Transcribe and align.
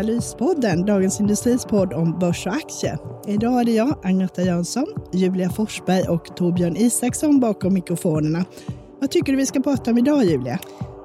Analyspodden, 0.00 0.86
Dagens 0.86 1.20
Industris 1.20 1.64
podd 1.64 1.92
om 1.92 2.18
börs 2.18 2.46
och 2.46 2.52
aktier. 2.52 2.98
Idag 3.26 3.60
är 3.60 3.64
det 3.64 3.72
jag, 3.72 3.98
Agneta 4.02 4.42
Jönsson, 4.42 4.86
Julia 5.12 5.50
Forsberg 5.50 6.08
och 6.08 6.36
Torbjörn 6.36 6.76
Isaksson 6.76 7.40
bakom 7.40 7.74
mikrofonerna. 7.74 8.44
Vad 9.00 9.10
tycker 9.10 9.32
du 9.32 9.38
vi 9.38 9.46
ska 9.46 9.60
prata 9.60 9.90
om 9.90 9.98
idag, 9.98 10.24
Julia? 10.24 10.58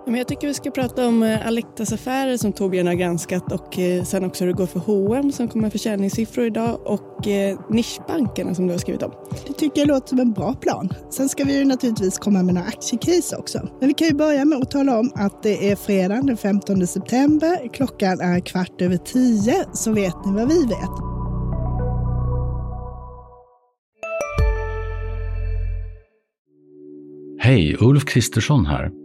Men 0.05 0.15
jag 0.15 0.27
tycker 0.27 0.47
vi 0.47 0.53
ska 0.53 0.71
prata 0.71 1.07
om 1.07 1.23
eh, 1.23 1.47
Alectas 1.47 1.93
affärer 1.93 2.37
som 2.37 2.53
Torbjörn 2.53 2.87
har 2.87 2.93
granskat 2.93 3.51
och 3.51 3.79
eh, 3.79 4.03
sen 4.03 4.25
också 4.25 4.43
hur 4.43 4.51
det 4.51 4.57
går 4.57 4.65
för 4.65 4.79
H&M 4.79 5.31
som 5.31 5.47
kommer 5.47 5.69
försäljningssiffror 5.69 6.45
idag 6.45 6.79
och 6.85 7.27
eh, 7.27 7.59
nischbankerna 7.69 8.55
som 8.55 8.67
du 8.67 8.73
har 8.73 8.79
skrivit 8.79 9.03
om. 9.03 9.11
Det 9.47 9.53
tycker 9.53 9.81
jag 9.81 9.87
låter 9.87 10.07
som 10.07 10.19
en 10.19 10.33
bra 10.33 10.53
plan. 10.53 10.89
Sen 11.09 11.29
ska 11.29 11.43
vi 11.43 11.57
ju 11.57 11.65
naturligtvis 11.65 12.17
komma 12.17 12.43
med 12.43 12.55
några 12.55 12.67
aktiecase 12.67 13.35
också. 13.35 13.69
Men 13.79 13.87
vi 13.87 13.93
kan 13.93 14.07
ju 14.07 14.13
börja 14.13 14.45
med 14.45 14.57
att 14.57 14.71
tala 14.71 14.99
om 14.99 15.11
att 15.15 15.43
det 15.43 15.71
är 15.71 15.75
fredag 15.75 16.21
den 16.21 16.37
15 16.37 16.87
september. 16.87 17.69
Klockan 17.73 18.19
är 18.19 18.39
kvart 18.39 18.81
över 18.81 18.97
tio, 18.97 19.65
så 19.73 19.91
vet 19.91 20.25
ni 20.25 20.31
vad 20.33 20.47
vi 20.47 20.65
vet. 20.65 20.89
Hej, 27.39 27.77
Ulf 27.79 28.05
Kristersson 28.05 28.65
här. 28.65 29.04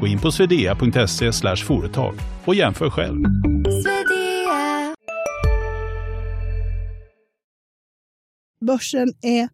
Gå 0.00 0.06
in 0.06 0.18
på 0.18 0.32
swedea.se 0.32 1.32
företag 1.56 2.14
och 2.44 2.54
jämför 2.54 2.90
själv. 2.90 3.22
Börsen 8.60 9.12
är 9.22 9.48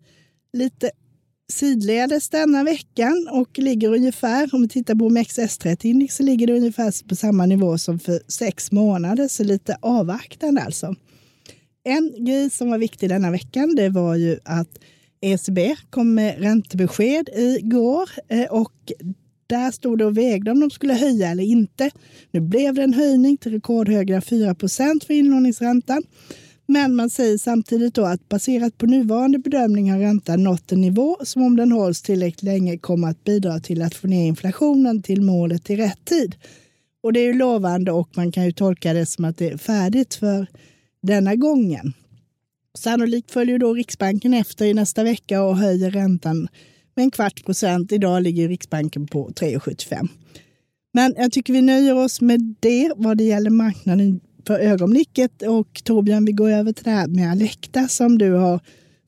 lite 0.52 0.90
sidledes 1.52 2.28
denna 2.28 2.64
veckan 2.64 3.28
och 3.30 3.58
ligger 3.58 3.94
ungefär, 3.94 4.54
om 4.54 4.62
vi 4.62 4.68
tittar 4.68 4.94
på 4.94 5.08
OMXS30-index, 5.08 6.08
så 6.08 6.22
ligger 6.22 6.46
det 6.46 6.52
ungefär 6.52 7.08
på 7.08 7.16
samma 7.16 7.46
nivå 7.46 7.78
som 7.78 7.98
för 7.98 8.20
sex 8.28 8.72
månader, 8.72 9.28
så 9.28 9.44
lite 9.44 9.76
avvaktande 9.80 10.62
alltså. 10.62 10.94
En 11.84 12.24
grej 12.24 12.50
som 12.50 12.70
var 12.70 12.78
viktig 12.78 13.08
denna 13.08 13.30
veckan, 13.30 13.74
det 13.76 13.88
var 13.88 14.14
ju 14.14 14.38
att 14.44 14.78
ECB 15.20 15.76
kom 15.90 16.14
med 16.14 16.38
räntebesked 16.38 17.28
igår 17.34 18.10
eh, 18.28 18.44
och 18.44 18.92
där 19.46 19.70
stod 19.70 19.98
det 19.98 20.05
och 20.05 20.18
vägde 20.18 20.50
om 20.50 20.60
de 20.60 20.70
skulle 20.70 20.94
höja 20.94 21.28
eller 21.28 21.44
inte. 21.44 21.90
Nu 22.30 22.40
blev 22.40 22.74
det 22.74 22.82
en 22.82 22.94
höjning 22.94 23.36
till 23.36 23.52
rekordhöga 23.52 24.20
4% 24.20 25.06
för 25.06 25.14
inlåningsräntan. 25.14 26.02
Men 26.66 26.94
man 26.94 27.10
säger 27.10 27.38
samtidigt 27.38 27.94
då 27.94 28.04
att 28.04 28.28
baserat 28.28 28.78
på 28.78 28.86
nuvarande 28.86 29.38
bedömning 29.38 29.92
har 29.92 29.98
räntan 29.98 30.44
nått 30.44 30.72
en 30.72 30.80
nivå 30.80 31.16
som 31.22 31.42
om 31.42 31.56
den 31.56 31.72
hålls 31.72 32.02
tillräckligt 32.02 32.42
länge 32.42 32.78
kommer 32.78 33.08
att 33.08 33.24
bidra 33.24 33.60
till 33.60 33.83
att 33.83 33.94
få 33.94 34.06
ner 34.06 34.27
inflationen 34.27 35.02
till 35.02 35.22
målet 35.22 35.70
i 35.70 35.77
rätt 35.77 36.04
tid. 36.04 36.34
Och 37.02 37.12
det 37.12 37.20
är 37.20 37.27
ju 37.27 37.33
lovande 37.33 37.92
och 37.92 38.08
man 38.16 38.33
kan 38.33 38.44
ju 38.44 38.52
tolka 38.52 38.92
det 38.92 39.06
som 39.06 39.24
att 39.24 39.38
det 39.38 39.50
är 39.50 39.56
färdigt 39.56 40.14
för 40.14 40.46
denna 41.02 41.34
gången. 41.34 41.92
Sannolikt 42.78 43.30
följer 43.30 43.58
då 43.58 43.74
Riksbanken 43.74 44.34
efter 44.34 44.66
i 44.66 44.74
nästa 44.74 45.04
vecka 45.04 45.42
och 45.42 45.56
höjer 45.56 45.90
räntan 45.90 46.48
med 46.96 47.05
en 47.05 47.10
kvarts 47.10 47.42
procent. 47.42 47.92
Idag 47.92 48.22
ligger 48.22 48.48
Riksbanken 48.48 49.06
på 49.06 49.28
3,75. 49.28 50.08
Men 50.92 51.14
jag 51.16 51.32
tycker 51.32 51.52
vi 51.52 51.62
nöjer 51.62 51.94
oss 51.94 52.20
med 52.20 52.55
det 52.60 52.92
vad 52.96 53.18
det 53.18 53.24
gäller 53.24 53.50
marknaden 53.50 54.20
för 54.46 54.58
ögonblicket. 54.58 55.42
Och 55.42 55.80
Torbjörn, 55.84 56.24
vi 56.24 56.33
går 56.33 56.50
över 56.50 56.72
till 56.72 56.84
det 56.84 56.90
här 56.90 57.06
med 57.06 57.30
Alecta 57.30 57.88
som 57.88 58.18
du 58.18 58.33
har 58.33 58.60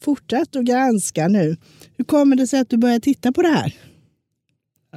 fortsatt 0.03 0.57
att 0.57 0.65
granska 0.65 1.29
nu. 1.29 1.57
Hur 1.97 2.05
kommer 2.05 2.37
det 2.37 2.47
sig 2.47 2.61
att 2.61 2.71
du 2.71 2.77
börjar 2.77 2.99
titta 2.99 3.33
på 3.33 3.43
det 3.43 3.49
här? 3.49 3.75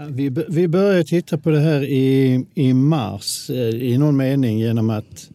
Vi, 0.09 0.29
vi 0.49 0.67
började 0.67 1.03
titta 1.03 1.37
på 1.37 1.49
det 1.49 1.59
här 1.59 1.83
i, 1.83 2.45
i 2.53 2.73
mars 2.73 3.49
eh, 3.49 3.69
i 3.69 3.97
någon 3.97 4.17
mening 4.17 4.59
genom 4.59 4.89
att 4.89 5.29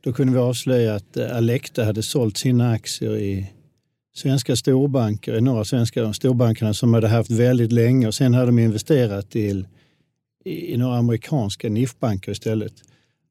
då 0.00 0.12
kunde 0.12 0.32
vi 0.32 0.38
avslöja 0.38 0.94
att 0.94 1.16
eh, 1.16 1.36
Alecta 1.36 1.84
hade 1.84 2.02
sålt 2.02 2.36
sina 2.36 2.70
aktier 2.70 3.16
i 3.16 3.46
svenska 4.14 4.56
storbanker, 4.56 5.36
i 5.36 5.40
några 5.40 5.64
svenska 5.64 6.12
storbankerna 6.12 6.74
som 6.74 6.94
hade 6.94 7.08
haft 7.08 7.30
väldigt 7.30 7.72
länge 7.72 8.06
och 8.06 8.14
sen 8.14 8.34
hade 8.34 8.46
de 8.46 8.58
investerat 8.58 9.36
i, 9.36 9.64
i 10.44 10.76
några 10.76 10.96
amerikanska 10.96 11.68
nischbanker 11.68 12.32
istället. 12.32 12.72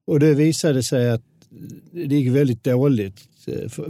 Och 0.08 0.20
det 0.20 0.34
visade 0.34 0.84
sig 0.84 1.12
att 1.12 1.24
det 1.92 2.16
gick 2.16 2.36
väldigt 2.36 2.64
dåligt, 2.64 3.28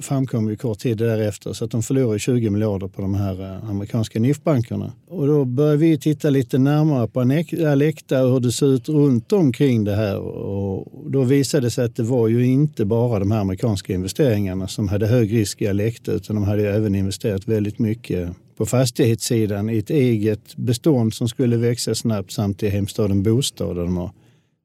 framkom 0.01 0.49
ju 0.49 0.55
kort 0.55 0.79
tid 0.79 0.97
därefter, 0.97 1.53
så 1.53 1.65
att 1.65 1.71
de 1.71 1.83
förlorade 1.83 2.19
20 2.19 2.49
miljarder 2.49 2.87
på 2.87 3.01
de 3.01 3.15
här 3.15 3.41
eh, 3.41 3.69
amerikanska 3.69 4.19
NIF-bankerna. 4.19 4.93
Och 5.07 5.27
då 5.27 5.45
började 5.45 5.77
vi 5.77 5.97
titta 5.97 6.29
lite 6.29 6.57
närmare 6.57 7.07
på 7.07 7.19
Alecta 7.71 8.23
och 8.23 8.31
hur 8.31 8.39
det 8.39 8.51
ser 8.51 8.67
ut 8.67 8.89
runt 8.89 9.31
omkring 9.31 9.83
det 9.83 9.95
här. 9.95 10.19
Och 10.19 11.11
då 11.11 11.21
visade 11.21 11.67
det 11.67 11.71
sig 11.71 11.85
att 11.85 11.95
det 11.95 12.03
var 12.03 12.27
ju 12.27 12.45
inte 12.45 12.85
bara 12.85 13.19
de 13.19 13.31
här 13.31 13.39
amerikanska 13.39 13.93
investeringarna 13.93 14.67
som 14.67 14.87
hade 14.87 15.07
hög 15.07 15.33
risk 15.33 15.61
i 15.61 15.67
Alecta, 15.67 16.11
utan 16.11 16.35
de 16.35 16.45
hade 16.45 16.61
ju 16.61 16.67
även 16.67 16.95
investerat 16.95 17.47
väldigt 17.47 17.79
mycket 17.79 18.29
på 18.57 18.65
fastighetssidan 18.65 19.69
i 19.69 19.77
ett 19.77 19.89
eget 19.89 20.55
bestånd 20.55 21.13
som 21.13 21.27
skulle 21.27 21.57
växa 21.57 21.95
snabbt 21.95 22.31
samt 22.31 22.63
i 22.63 22.69
hemstaden 22.69 23.23
Bostad 23.23 23.75
där 23.75 23.83
de 23.83 23.97
har 23.97 24.11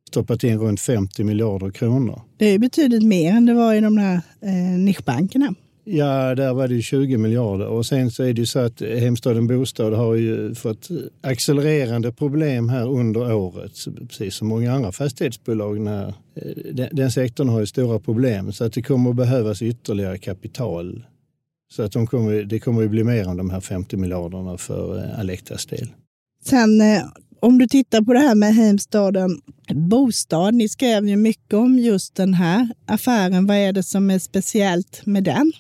stoppat 0.09 0.44
in 0.44 0.59
runt 0.59 0.81
50 0.81 1.25
miljarder 1.25 1.71
kronor. 1.71 2.22
Det 2.37 2.47
är 2.47 2.59
betydligt 2.59 3.03
mer 3.03 3.33
än 3.33 3.47
det 3.47 3.55
var 3.55 3.75
i 3.75 3.81
de 3.81 3.97
där 3.97 4.21
eh, 4.41 4.78
nischbankerna. 4.78 5.55
Ja, 5.89 6.34
där 6.34 6.55
var 6.55 6.69
det 6.69 6.83
20 6.83 7.17
miljarder. 7.17 7.67
Och 7.67 7.87
sen 7.87 8.11
så 8.11 8.22
är 8.22 8.33
det 8.33 8.41
ju 8.41 8.47
så 8.47 8.59
att 8.59 8.81
Hemstaden 8.81 9.47
Bostad 9.47 9.95
har 9.95 10.15
ju 10.15 10.55
fått 10.55 10.89
accelererande 11.21 12.12
problem 12.12 12.69
här 12.69 12.89
under 12.89 13.33
året. 13.34 13.72
Precis 14.09 14.34
som 14.34 14.49
många 14.49 14.72
andra 14.72 14.93
fastighetsbolag. 14.93 15.81
När, 15.81 16.15
den, 16.72 16.89
den 16.93 17.12
sektorn 17.12 17.49
har 17.49 17.61
ju 17.61 17.66
stora 17.66 17.99
problem. 17.99 18.53
Så 18.53 18.65
att 18.65 18.72
det 18.72 18.83
kommer 18.83 19.11
att 19.11 19.16
behövas 19.16 19.62
ytterligare 19.62 20.19
kapital. 20.19 21.05
Så 21.72 21.83
att 21.83 21.93
de 21.93 22.06
kommer, 22.06 22.43
det 22.43 22.59
kommer 22.59 22.84
att 22.84 22.91
bli 22.91 23.05
mer 23.05 23.28
än 23.28 23.37
de 23.37 23.50
här 23.50 23.61
50 23.61 23.97
miljarderna 23.97 24.59
för 24.59 25.15
Alectas 25.19 25.66
del. 25.66 25.89
Sen 26.45 26.81
eh, 26.81 27.03
om 27.41 27.58
du 27.58 27.66
tittar 27.66 28.02
på 28.02 28.12
det 28.12 28.19
här 28.19 28.34
med 28.34 28.54
Heimstaden 28.54 29.41
Bostad, 29.74 30.54
ni 30.54 30.69
skrev 30.69 31.08
ju 31.08 31.16
mycket 31.16 31.54
om 31.54 31.78
just 31.78 32.14
den 32.14 32.34
här 32.34 32.68
affären. 32.86 33.47
Vad 33.47 33.56
är 33.56 33.72
det 33.72 33.83
som 33.83 34.10
är 34.10 34.18
speciellt 34.18 35.06
med 35.06 35.24
den? 35.24 35.53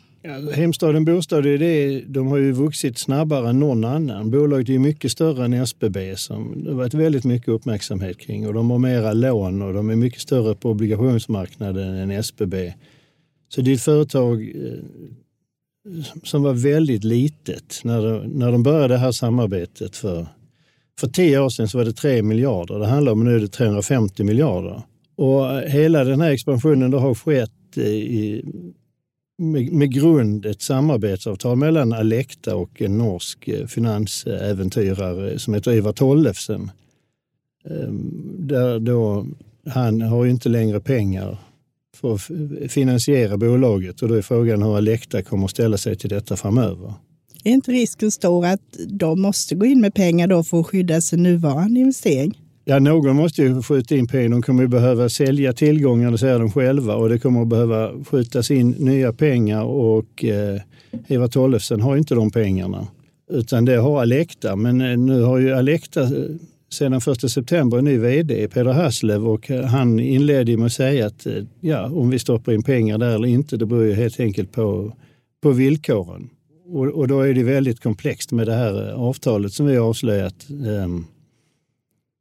Hemstaden 0.54 1.04
Bostad, 1.04 1.44
det, 1.44 2.00
de 2.06 2.26
har 2.26 2.36
ju 2.36 2.52
vuxit 2.52 2.98
snabbare 2.98 3.50
än 3.50 3.60
någon 3.60 3.84
annan. 3.84 4.30
Bolaget 4.30 4.68
är 4.68 4.78
mycket 4.78 5.12
större 5.12 5.44
än 5.44 5.52
SBB 5.52 6.16
som 6.16 6.64
det 6.64 6.70
har 6.70 6.76
varit 6.76 6.94
väldigt 6.94 7.24
mycket 7.24 7.48
uppmärksamhet 7.48 8.18
kring. 8.18 8.46
Och 8.46 8.54
de 8.54 8.70
har 8.70 8.78
mera 8.78 9.12
lån 9.12 9.62
och 9.62 9.74
de 9.74 9.90
är 9.90 9.96
mycket 9.96 10.20
större 10.20 10.54
på 10.54 10.70
obligationsmarknaden 10.70 11.94
än 11.94 12.10
SBB. 12.10 12.72
Så 13.48 13.60
det 13.60 13.70
är 13.70 13.74
ett 13.74 13.82
företag 13.82 14.42
eh, 14.42 14.84
som 16.22 16.42
var 16.42 16.52
väldigt 16.52 17.04
litet 17.04 17.80
när 17.84 18.02
de, 18.02 18.26
när 18.26 18.52
de 18.52 18.62
började 18.62 18.94
det 18.94 18.98
här 18.98 19.12
samarbetet 19.12 19.96
för 19.96 20.26
för 21.00 21.06
tio 21.06 21.38
år 21.38 21.48
sedan 21.48 21.68
så 21.68 21.78
var 21.78 21.84
det 21.84 21.92
3 21.92 22.22
miljarder 22.22 22.78
det 22.78 22.86
handlar 22.86 23.12
om, 23.12 23.24
nu 23.24 23.36
är 23.36 23.40
det 23.40 23.48
350 23.48 24.24
miljarder. 24.24 24.82
Och 25.16 25.52
eh, 25.52 25.70
hela 25.70 26.04
den 26.04 26.20
här 26.20 26.30
expansionen 26.30 26.92
har 26.92 27.14
skett 27.14 27.78
i, 27.78 28.42
med, 29.38 29.72
med, 29.72 29.92
grund 29.92 30.46
ett 30.46 30.62
samarbetsavtal 30.62 31.56
mellan 31.56 31.92
Alecta 31.92 32.56
och 32.56 32.82
en 32.82 32.98
norsk 32.98 33.48
eh, 33.48 33.66
finansäventyrare 33.66 35.38
som 35.38 35.54
heter 35.54 35.72
Ivar 35.72 35.92
Tollefsen. 35.92 36.70
Ehm, 37.70 38.10
där 38.38 38.78
då 38.78 39.26
han 39.66 40.00
har 40.00 40.24
ju 40.24 40.30
inte 40.30 40.48
längre 40.48 40.80
pengar 40.80 41.38
för 41.94 42.14
att 42.14 42.22
finansiera 42.72 43.36
bolaget 43.36 44.02
och 44.02 44.08
då 44.08 44.14
är 44.14 44.22
frågan 44.22 44.62
hur 44.62 44.76
Alecta 44.76 45.22
kommer 45.22 45.44
att 45.44 45.50
ställa 45.50 45.76
sig 45.76 45.96
till 45.96 46.10
detta 46.10 46.36
framöver. 46.36 46.94
Är 47.46 47.50
inte 47.50 47.70
risken 47.70 48.10
stor 48.10 48.46
att 48.46 48.60
de 48.88 49.20
måste 49.20 49.54
gå 49.54 49.66
in 49.66 49.80
med 49.80 49.94
pengar 49.94 50.26
då 50.26 50.42
för 50.42 50.60
att 50.60 50.66
skydda 50.66 51.00
sin 51.00 51.22
nuvarande 51.22 51.80
investering? 51.80 52.40
Ja, 52.64 52.78
någon 52.78 53.16
måste 53.16 53.42
ju 53.42 53.62
skjuta 53.62 53.96
in 53.96 54.06
pengar. 54.06 54.28
De 54.28 54.42
kommer 54.42 54.62
ju 54.62 54.68
behöva 54.68 55.08
sälja 55.08 55.52
tillgångar, 55.52 56.10
det 56.10 56.18
säger 56.18 56.38
de 56.38 56.50
själva, 56.50 56.94
och 56.94 57.08
det 57.08 57.18
kommer 57.18 57.42
att 57.42 57.48
behöva 57.48 58.04
skjutas 58.04 58.50
in 58.50 58.70
nya 58.70 59.12
pengar 59.12 59.62
och 59.64 60.24
eh, 60.24 60.60
Eva 61.08 61.28
Tollefsen 61.28 61.80
har 61.80 61.96
inte 61.96 62.14
de 62.14 62.30
pengarna. 62.30 62.86
Utan 63.30 63.64
det 63.64 63.76
har 63.76 64.00
Alecta, 64.02 64.56
men 64.56 64.80
eh, 64.80 64.98
nu 64.98 65.22
har 65.22 65.38
ju 65.38 65.52
Alecta 65.52 66.02
eh, 66.02 66.08
sedan 66.72 66.92
1 66.92 67.30
september 67.30 67.78
en 67.78 67.84
ny 67.84 67.98
vd, 67.98 68.48
Peder 68.48 68.72
Haslev, 68.72 69.28
och 69.28 69.50
eh, 69.50 69.64
han 69.64 70.00
inledde 70.00 70.56
med 70.56 70.66
att 70.66 70.72
säga 70.72 71.06
att 71.06 71.26
ja, 71.60 71.86
om 71.86 72.10
vi 72.10 72.18
stoppar 72.18 72.52
in 72.52 72.62
pengar 72.62 72.98
där 72.98 73.14
eller 73.14 73.28
inte, 73.28 73.56
det 73.56 73.66
beror 73.66 73.84
ju 73.84 73.94
helt 73.94 74.20
enkelt 74.20 74.52
på, 74.52 74.92
på 75.42 75.50
villkoren. 75.50 76.30
Och, 76.68 76.86
och 76.86 77.08
då 77.08 77.20
är 77.20 77.34
det 77.34 77.42
väldigt 77.42 77.80
komplext 77.80 78.32
med 78.32 78.46
det 78.46 78.54
här 78.54 78.92
avtalet 78.92 79.52
som 79.52 79.66
vi 79.66 79.76
har 79.76 79.88
avslöjat. 79.88 80.46
Eh, 80.50 80.88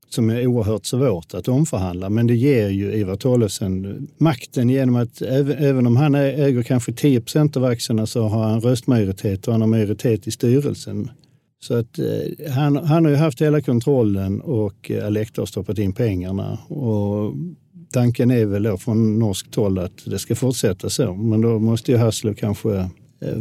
som 0.10 0.30
är 0.30 0.48
oerhört 0.48 0.86
svårt 0.86 1.34
att 1.34 1.48
omförhandla. 1.48 2.10
Men 2.10 2.28
det 2.28 2.36
ger 2.36 2.70
ju 2.70 2.94
Ivar 2.94 3.16
Tollefsen 3.16 4.08
makten 4.18 4.70
genom 4.70 4.96
att 4.96 5.22
även 5.22 5.88
om 5.88 5.96
han 5.96 6.16
äger 6.16 6.64
kanske 6.64 6.94
10 6.94 7.22
procent 7.22 7.58
av 7.58 7.66
aktierna 7.66 8.06
så 8.06 8.28
har 8.28 8.44
han 8.44 8.62
röstmajoritet 8.62 9.48
och 9.48 9.54
han 9.54 9.62
har 9.62 9.68
majoritet 9.68 10.28
i 10.28 10.32
styrelsen. 10.32 11.10
Så 11.60 11.74
att 11.74 12.00
eh, 12.00 12.52
han, 12.52 12.76
han 12.76 13.06
har 13.06 13.12
ju 13.12 13.18
haft 13.18 13.42
hela 13.42 13.62
kontrollen 13.62 14.42
och 14.42 14.92
eh, 14.92 15.06
Alecta 15.06 15.42
har 15.42 15.46
stoppat 15.46 15.78
in 15.78 15.94
pengarna. 15.94 16.58
Och 16.68 17.34
tanken 17.92 18.32
är 18.32 18.46
väl 18.46 18.64
då 18.64 18.78
från 18.78 19.20
norskt 19.20 19.56
håll 19.56 19.80
att 19.80 20.06
det 20.06 20.20
ska 20.20 20.36
fortsätta 20.36 20.90
så. 20.90 21.14
Men 21.14 21.42
då 21.42 21.60
måste 21.60 21.92
ju 21.92 21.98
Hassler 21.98 22.34
kanske 22.34 22.90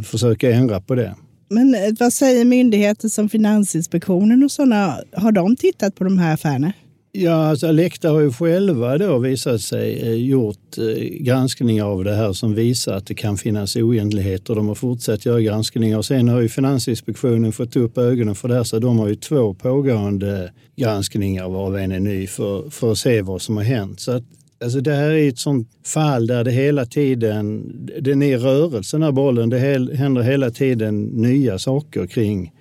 försöka 0.03 0.51
ändra 0.51 0.81
på 0.81 0.95
det. 0.95 1.15
Men 1.49 1.75
eh, 1.75 1.93
vad 1.99 2.13
säger 2.13 2.45
myndigheter 2.45 3.09
som 3.09 3.29
Finansinspektionen 3.29 4.43
och 4.43 4.51
sådana? 4.51 4.97
Har 5.13 5.31
de 5.31 5.55
tittat 5.55 5.95
på 5.95 6.03
de 6.03 6.17
här 6.17 6.33
affärerna? 6.33 6.73
Ja, 7.11 7.49
alltså 7.49 7.67
Alecta 7.67 8.09
har 8.09 8.21
ju 8.21 8.31
själva 8.33 8.97
då 8.97 9.17
visat 9.17 9.61
sig 9.61 10.01
eh, 10.01 10.13
gjort 10.13 10.77
eh, 10.77 11.03
granskningar 11.03 11.85
av 11.85 12.03
det 12.03 12.15
här 12.15 12.33
som 12.33 12.55
visar 12.55 12.93
att 12.93 13.07
det 13.07 13.13
kan 13.13 13.37
finnas 13.37 13.75
oegentligheter. 13.75 14.55
De 14.55 14.67
har 14.67 14.75
fortsatt 14.75 15.25
göra 15.25 15.41
granskningar 15.41 15.97
och 15.97 16.05
sen 16.05 16.27
har 16.27 16.41
ju 16.41 16.49
Finansinspektionen 16.49 17.51
fått 17.51 17.75
upp 17.75 17.97
ögonen 17.97 18.35
för 18.35 18.47
det 18.47 18.55
här 18.55 18.63
så 18.63 18.79
de 18.79 18.99
har 18.99 19.07
ju 19.07 19.15
två 19.15 19.53
pågående 19.53 20.51
granskningar 20.75 21.49
varav 21.49 21.77
en 21.77 21.91
är 21.91 21.99
ny 21.99 22.27
för, 22.27 22.69
för 22.69 22.91
att 22.91 22.97
se 22.97 23.21
vad 23.21 23.41
som 23.41 23.57
har 23.57 23.63
hänt. 23.63 23.99
Så 23.99 24.11
att 24.11 24.23
Alltså 24.63 24.81
det 24.81 24.93
här 24.93 25.09
är 25.09 25.29
ett 25.29 25.37
sånt 25.37 25.69
fall 25.85 26.27
där 26.27 26.43
det 26.43 26.51
hela 26.51 26.85
tiden, 26.85 27.71
den 28.01 28.21
är 28.21 28.27
i 28.27 28.37
rörelse 28.37 28.97
den 28.97 29.03
här 29.03 29.11
bollen. 29.11 29.49
Det 29.49 29.59
händer 29.95 30.21
hela 30.21 30.51
tiden 30.51 31.03
nya 31.03 31.59
saker 31.59 32.07
kring 32.07 32.51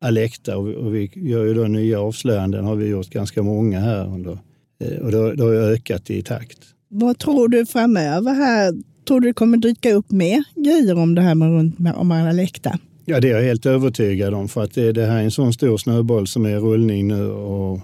Alecta 0.00 0.56
och 0.56 0.94
vi 0.94 1.10
gör 1.14 1.44
ju 1.44 1.54
då 1.54 1.64
nya 1.64 2.00
avslöjanden, 2.00 2.64
har 2.64 2.76
vi 2.76 2.86
gjort 2.86 3.10
ganska 3.10 3.42
många 3.42 3.80
här 3.80 4.06
under, 4.06 4.38
eh, 4.80 4.98
och 4.98 5.10
det, 5.10 5.36
det 5.36 5.42
har 5.42 5.52
ökat 5.52 6.10
i 6.10 6.22
takt. 6.22 6.58
Vad 6.88 7.18
tror 7.18 7.48
du 7.48 7.66
framöver 7.66 8.34
här? 8.34 8.72
Tror 9.08 9.20
du 9.20 9.28
det 9.28 9.34
kommer 9.34 9.56
dyka 9.56 9.92
upp 9.92 10.10
mer 10.10 10.44
grejer 10.56 10.98
om 10.98 11.14
det 11.14 11.22
här 11.22 11.34
med, 11.34 11.80
med 11.80 11.94
om 11.94 12.12
Alecta? 12.12 12.78
Ja, 13.04 13.20
det 13.20 13.28
är 13.28 13.36
jag 13.36 13.42
helt 13.42 13.66
övertygad 13.66 14.34
om 14.34 14.48
för 14.48 14.62
att 14.62 14.74
det, 14.74 14.92
det 14.92 15.06
här 15.06 15.18
är 15.18 15.24
en 15.24 15.30
sån 15.30 15.52
stor 15.52 15.76
snöboll 15.76 16.26
som 16.26 16.46
är 16.46 16.50
i 16.50 16.56
rullning 16.56 17.08
nu 17.08 17.30
och 17.30 17.80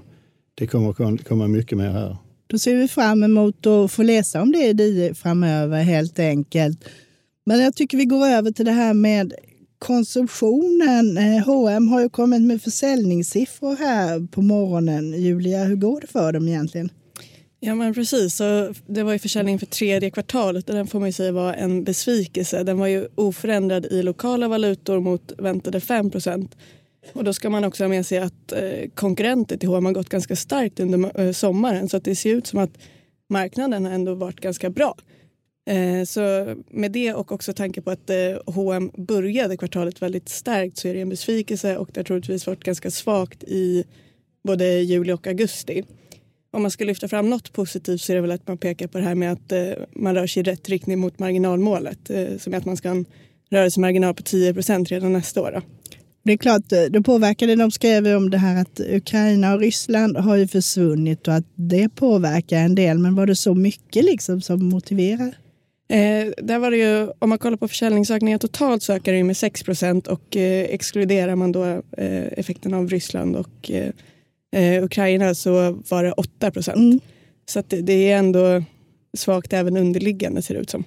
det 0.55 0.67
kommer 0.67 1.17
komma 1.17 1.49
mycket 1.49 1.79
mer 1.79 1.91
här. 1.91 2.17
Då 2.47 2.59
ser 2.59 2.77
vi 2.77 2.89
fram 2.89 3.23
emot 3.23 3.67
att 3.67 3.93
få 3.93 4.03
läsa 4.03 4.43
om 4.43 4.53
det 4.53 4.83
i 4.83 5.15
framöver 5.15 5.83
helt 5.83 6.19
enkelt. 6.19 6.85
Men 7.47 7.61
jag 7.61 7.75
tycker 7.75 7.99
vi 7.99 8.05
går 8.05 8.27
över 8.27 8.51
till 8.51 8.65
det 8.65 8.73
här 8.73 8.95
med 8.95 9.35
konsumtionen. 9.79 11.19
H&M 11.47 11.89
har 11.89 12.01
ju 12.01 12.09
kommit 12.09 12.43
med 12.43 12.63
försäljningssiffror 12.63 13.77
här 13.77 14.27
på 14.27 14.43
morgonen. 14.43 15.23
Julia, 15.23 15.65
hur 15.65 15.77
går 15.77 16.01
det 16.01 16.07
för 16.07 16.33
dem 16.33 16.49
egentligen? 16.49 16.91
Ja 17.61 17.75
men 17.75 17.95
precis, 17.95 18.37
så 18.37 18.75
det 18.87 19.03
var 19.03 19.13
ju 19.13 19.19
försäljningen 19.19 19.59
för 19.59 19.67
tredje 19.67 20.11
kvartalet 20.11 20.69
och 20.69 20.75
den 20.75 20.87
får 20.87 21.01
man 21.01 21.09
ju 21.09 21.13
säga 21.13 21.33
var 21.33 21.55
en 21.55 21.85
besvikelse. 21.85 22.63
Den 22.63 22.79
var 22.79 22.87
ju 22.87 23.09
oförändrad 23.15 23.87
i 23.87 24.03
lokala 24.03 24.49
valutor 24.49 25.01
mot 25.01 25.33
väntade 25.39 25.81
5 25.81 26.11
och 27.13 27.25
då 27.25 27.33
ska 27.33 27.51
man 27.51 27.65
också 27.65 27.85
ha 27.85 27.89
med 27.89 28.07
sig 28.07 28.19
att 28.19 28.53
eh, 28.53 28.91
konkurrenter 28.95 29.57
till 29.57 29.69
H&M 29.69 29.85
har 29.85 29.93
gått 29.93 30.09
ganska 30.09 30.37
starkt 30.37 30.81
under 30.81 31.21
eh, 31.21 31.33
sommaren 31.33 31.89
så 31.89 31.97
att 31.97 32.05
det 32.05 32.17
ser 32.17 32.31
ut 32.31 32.47
som 32.47 32.59
att 32.59 32.79
marknaden 33.29 33.85
har 33.85 33.93
ändå 33.93 34.15
varit 34.15 34.41
ganska 34.41 34.71
bra. 34.71 34.97
Eh, 35.71 36.05
så 36.05 36.55
med 36.71 36.93
det 36.93 37.15
och 37.15 37.33
också 37.33 37.53
tanke 37.53 37.83
på 37.83 37.91
att 37.91 38.11
H&M 38.47 38.91
började 38.97 39.57
kvartalet 39.57 40.03
väldigt 40.03 40.29
starkt 40.29 40.79
så 40.79 40.89
är 40.89 40.95
det 40.95 41.01
en 41.01 41.09
besvikelse 41.09 41.77
och 41.77 41.91
det 41.93 42.01
har 42.01 42.05
troligtvis 42.05 42.47
varit 42.47 42.65
ganska 42.65 42.91
svagt 42.91 43.45
i 43.45 43.85
både 44.45 44.65
juli 44.65 45.13
och 45.13 45.27
augusti. 45.27 45.83
Om 46.51 46.63
man 46.63 46.71
ska 46.71 46.85
lyfta 46.85 47.09
fram 47.09 47.31
något 47.31 47.53
positivt 47.53 48.01
så 48.01 48.13
är 48.13 48.15
det 48.15 48.23
väl 48.23 48.31
att 48.31 48.49
man 48.49 48.59
pekar 48.59 48.87
på 48.87 48.99
det 48.99 49.05
här 49.05 49.15
med 49.15 49.33
att 49.33 49.53
man 49.93 50.15
rör 50.15 50.27
sig 50.27 50.41
i 50.41 50.45
rätt 50.45 50.69
riktning 50.69 50.99
mot 50.99 51.19
marginalmålet. 51.19 52.11
Som 52.39 52.55
är 52.55 52.59
att 52.59 52.65
man 52.65 52.77
ska 52.77 52.89
ha 52.89 52.97
en 52.97 53.07
rörelsemarginal 53.51 54.15
på 54.15 54.23
10 54.23 54.55
procent 54.55 54.91
redan 54.91 55.13
nästa 55.13 55.43
år. 55.43 55.53
Då. 55.53 55.76
Det 56.27 56.33
är 56.33 56.37
klart, 56.37 56.73
eh, 56.73 56.83
det 56.91 57.03
påverkade. 57.03 57.57
De 57.57 57.71
skrev 57.71 58.07
om 58.07 58.31
det 58.31 58.39
här 58.39 58.61
att 58.63 58.81
Ukraina 58.81 59.55
och 59.55 59.61
Ryssland 59.61 60.17
har 60.17 60.37
ju 60.37 60.47
försvunnit 60.47 61.29
och 61.29 61.35
att 61.35 61.45
det 61.55 61.89
påverkar 61.89 62.59
en 62.59 62.75
del. 62.75 62.99
Men 62.99 63.15
var 63.15 63.27
det 63.27 63.37
så 63.37 63.55
mycket 63.55 64.05
liksom 64.05 64.41
som 64.41 64.69
motiverar? 64.69 65.37
Eh, 65.89 66.33
där 66.43 66.59
var 66.59 66.71
det 66.71 66.77
ju, 66.77 67.09
om 67.19 67.29
man 67.29 67.39
kollar 67.39 67.57
på 67.57 67.69
försäljningsökningar 67.69 68.39
totalt 68.39 68.83
så 68.83 68.93
ökar 68.93 69.13
det 69.13 69.25
med 69.25 69.37
6 69.37 69.63
procent 69.63 70.07
och 70.07 70.37
eh, 70.37 70.65
exkluderar 70.65 71.37
man 71.37 71.53
då 71.53 71.65
eh, 71.97 72.27
effekten 72.37 72.75
av 72.75 72.89
Ryssland 72.89 73.37
och 73.37 73.71
eh, 73.71 73.91
eh 74.57 74.85
Ukraina 74.85 75.35
så 75.35 75.83
var 75.89 76.05
det 76.05 76.13
8 76.13 76.51
procent. 76.51 76.77
Mm. 76.77 77.01
Så 77.49 77.63
det, 77.69 77.81
det 77.81 78.11
är 78.11 78.19
ändå 78.19 78.63
svagt 79.17 79.53
även 79.53 79.77
underliggande 79.77 80.43
ser 80.43 80.55
det 80.55 80.61
ut 80.61 80.71
som. 80.71 80.85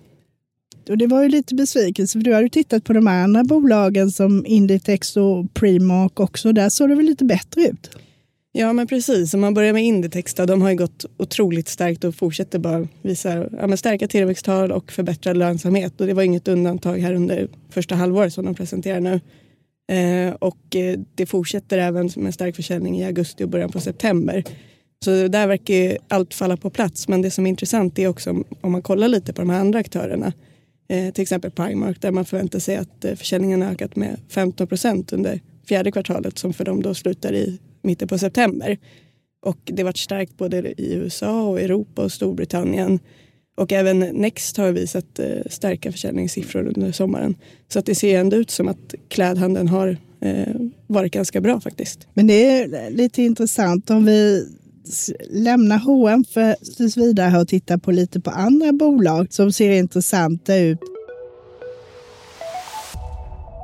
Och 0.90 0.98
det 0.98 1.08
var 1.08 1.24
ju 1.24 1.30
lite 1.30 1.56
besvikelse, 1.56 2.20
för 2.20 2.24
du 2.24 2.34
har 2.34 2.42
ju 2.42 2.50
tittat 2.50 2.84
på 2.84 2.94
de 2.94 3.08
andra 3.08 3.44
bolagen 3.44 4.12
som 4.12 4.46
Inditex 4.46 5.18
och 5.18 5.54
Primark 5.54 6.20
också. 6.20 6.52
Där 6.52 6.70
såg 6.70 6.90
det 6.90 6.96
väl 6.96 7.06
lite 7.06 7.26
bättre 7.26 7.62
ut? 7.62 7.90
Ja, 8.52 8.74
men 8.74 8.88
precis. 8.88 9.34
Om 9.34 9.42
man 9.42 9.54
börjar 9.54 9.74
med 9.74 9.84
Inditex, 9.84 10.34
då, 10.34 10.46
de 10.46 10.62
har 10.62 10.70
ju 10.70 10.76
gått 10.76 11.06
otroligt 11.18 11.68
starkt 11.68 12.04
och 12.04 12.16
fortsätter 12.16 12.60
bara 12.60 12.88
visa 13.02 13.46
ja, 13.52 13.78
stärka 13.78 14.08
tillväxttal 14.08 14.72
och 14.72 14.92
förbättrad 14.92 15.38
lönsamhet. 15.38 16.02
Och 16.02 16.08
det 16.08 16.14
var 16.14 16.24
inget 16.24 16.48
undantag 16.48 16.98
här 16.98 17.14
under 17.14 17.48
första 17.70 17.96
halvåret 17.96 18.34
som 18.34 18.46
de 18.46 18.56
presenterar 18.56 19.00
nu. 19.00 19.22
Eh, 19.92 20.34
och 20.34 20.76
eh, 20.76 21.00
det 21.16 21.26
fortsätter 21.26 21.78
även 21.78 22.10
med 22.16 22.34
stark 22.34 22.56
försäljning 22.56 23.00
i 23.00 23.06
augusti 23.06 23.44
och 23.44 23.50
början 23.50 23.72
på 23.72 23.80
september. 23.80 24.44
Så 25.06 25.28
där 25.28 25.48
verkar 25.48 25.98
allt 26.08 26.34
falla 26.34 26.58
på 26.58 26.70
plats. 26.70 27.08
Men 27.08 27.22
det 27.22 27.32
som 27.32 27.46
är 27.46 27.50
intressant 27.50 28.00
är 28.00 28.08
också 28.08 28.44
om 28.62 28.72
man 28.72 28.82
kollar 28.82 29.08
lite 29.08 29.34
på 29.34 29.42
de 29.42 29.50
här 29.50 29.60
andra 29.60 29.80
aktörerna 29.80 30.34
Eh, 30.90 31.14
till 31.14 31.22
exempel 31.22 31.52
Primark 31.52 32.02
där 32.02 32.12
man 32.12 32.26
förväntar 32.26 32.60
sig 32.60 32.76
att 32.76 33.06
eh, 33.06 33.16
försäljningen 33.16 33.62
har 33.62 33.72
ökat 33.72 33.96
med 33.96 34.20
15 34.30 34.68
procent 34.68 35.14
under 35.14 35.42
fjärde 35.68 35.92
kvartalet 35.92 36.38
som 36.38 36.54
för 36.54 36.66
dem 36.66 36.82
då 36.82 36.94
slutar 36.94 37.34
i 37.34 37.60
mitten 37.82 38.08
på 38.08 38.18
september. 38.18 38.78
Och 39.46 39.58
det 39.64 39.82
har 39.82 39.86
varit 39.86 39.98
starkt 39.98 40.38
både 40.38 40.58
i 40.82 40.94
USA 40.94 41.42
och 41.42 41.62
Europa 41.62 42.04
och 42.04 42.12
Storbritannien. 42.12 43.00
Och 43.58 43.72
även 43.72 44.00
Next 44.00 44.58
har 44.58 44.72
visat 44.72 45.20
eh, 45.20 45.28
starka 45.50 45.92
försäljningssiffror 45.92 46.68
under 46.68 46.92
sommaren. 46.92 47.36
Så 47.68 47.80
att 47.80 47.86
det 47.86 47.96
ser 47.96 48.20
ändå 48.20 48.38
ut 48.38 48.50
som 48.52 48.68
att 48.68 48.96
klädhandeln 49.08 49.68
har 49.68 49.98
eh, 50.22 50.56
varit 50.88 51.14
ganska 51.14 51.42
bra 51.42 51.62
faktiskt. 51.62 52.08
Men 52.14 52.28
det 52.28 52.52
är 52.52 52.90
lite 52.90 53.24
intressant 53.24 53.90
om 53.90 54.06
vi 54.06 54.48
lämna 55.30 55.78
H&M 55.78 56.24
för 56.34 56.56
tills 56.78 56.98
vidare 56.98 57.40
och 57.40 57.48
titta 57.48 57.78
på 57.78 57.92
lite 57.92 58.20
på 58.20 58.30
andra 58.30 58.74
bolag 58.74 59.34
som 59.34 59.52
ser 59.52 59.72
intressanta 59.72 60.58
ut. 60.58 60.80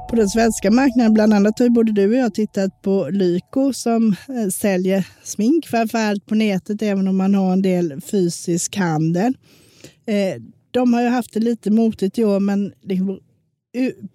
På 0.10 0.16
den 0.16 0.30
svenska 0.30 0.72
marknaden, 0.72 1.14
bland 1.14 1.34
annat 1.34 1.60
har 1.60 1.70
både 1.70 1.92
du 1.92 2.08
och 2.08 2.16
jag 2.16 2.34
tittat 2.34 2.82
på 2.82 3.10
Lyko 3.12 3.74
som 3.74 4.16
eh, 4.30 4.50
säljer 4.50 5.08
smink, 5.24 5.68
framförallt 5.68 6.26
på 6.26 6.36
nätet, 6.36 6.82
även 6.82 7.08
om 7.08 7.18
man 7.18 7.36
har 7.36 7.54
en 7.54 7.62
del 7.62 8.02
fysisk 8.02 8.76
handel. 8.76 9.38
Eh, 10.06 10.42
de 10.72 10.94
har 10.94 11.02
ju 11.02 11.08
haft 11.08 11.34
det 11.34 11.40
lite 11.40 11.72
motigt 11.72 12.20
i 12.20 12.24
år, 12.24 12.40
men 12.40 12.74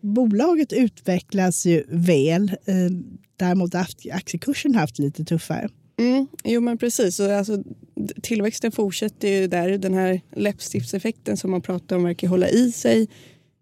bolaget 0.01 0.73
utvecklas 0.73 1.67
ju 1.67 1.85
väl. 1.89 2.49
Eh, 2.65 2.91
däremot 3.37 3.75
har 3.75 3.87
aktiekursen 4.13 4.75
haft 4.75 4.99
lite 4.99 5.25
tuffare. 5.25 5.69
Mm, 6.01 6.27
jo 6.45 6.61
men 6.61 6.79
precis. 6.79 7.21
Alltså, 7.21 7.63
tillväxten 8.23 8.73
fortsätter 8.73 9.29
ju 9.29 9.47
där. 9.47 9.79
Den 9.79 9.95
här 9.95 10.21
läppstiftseffekten 10.37 11.37
som 11.37 11.51
man 11.51 11.61
pratar 11.61 11.97
om 11.97 12.05
verkar 12.05 12.29
hålla 12.29 12.49
i 12.49 12.73
sig. 12.73 13.09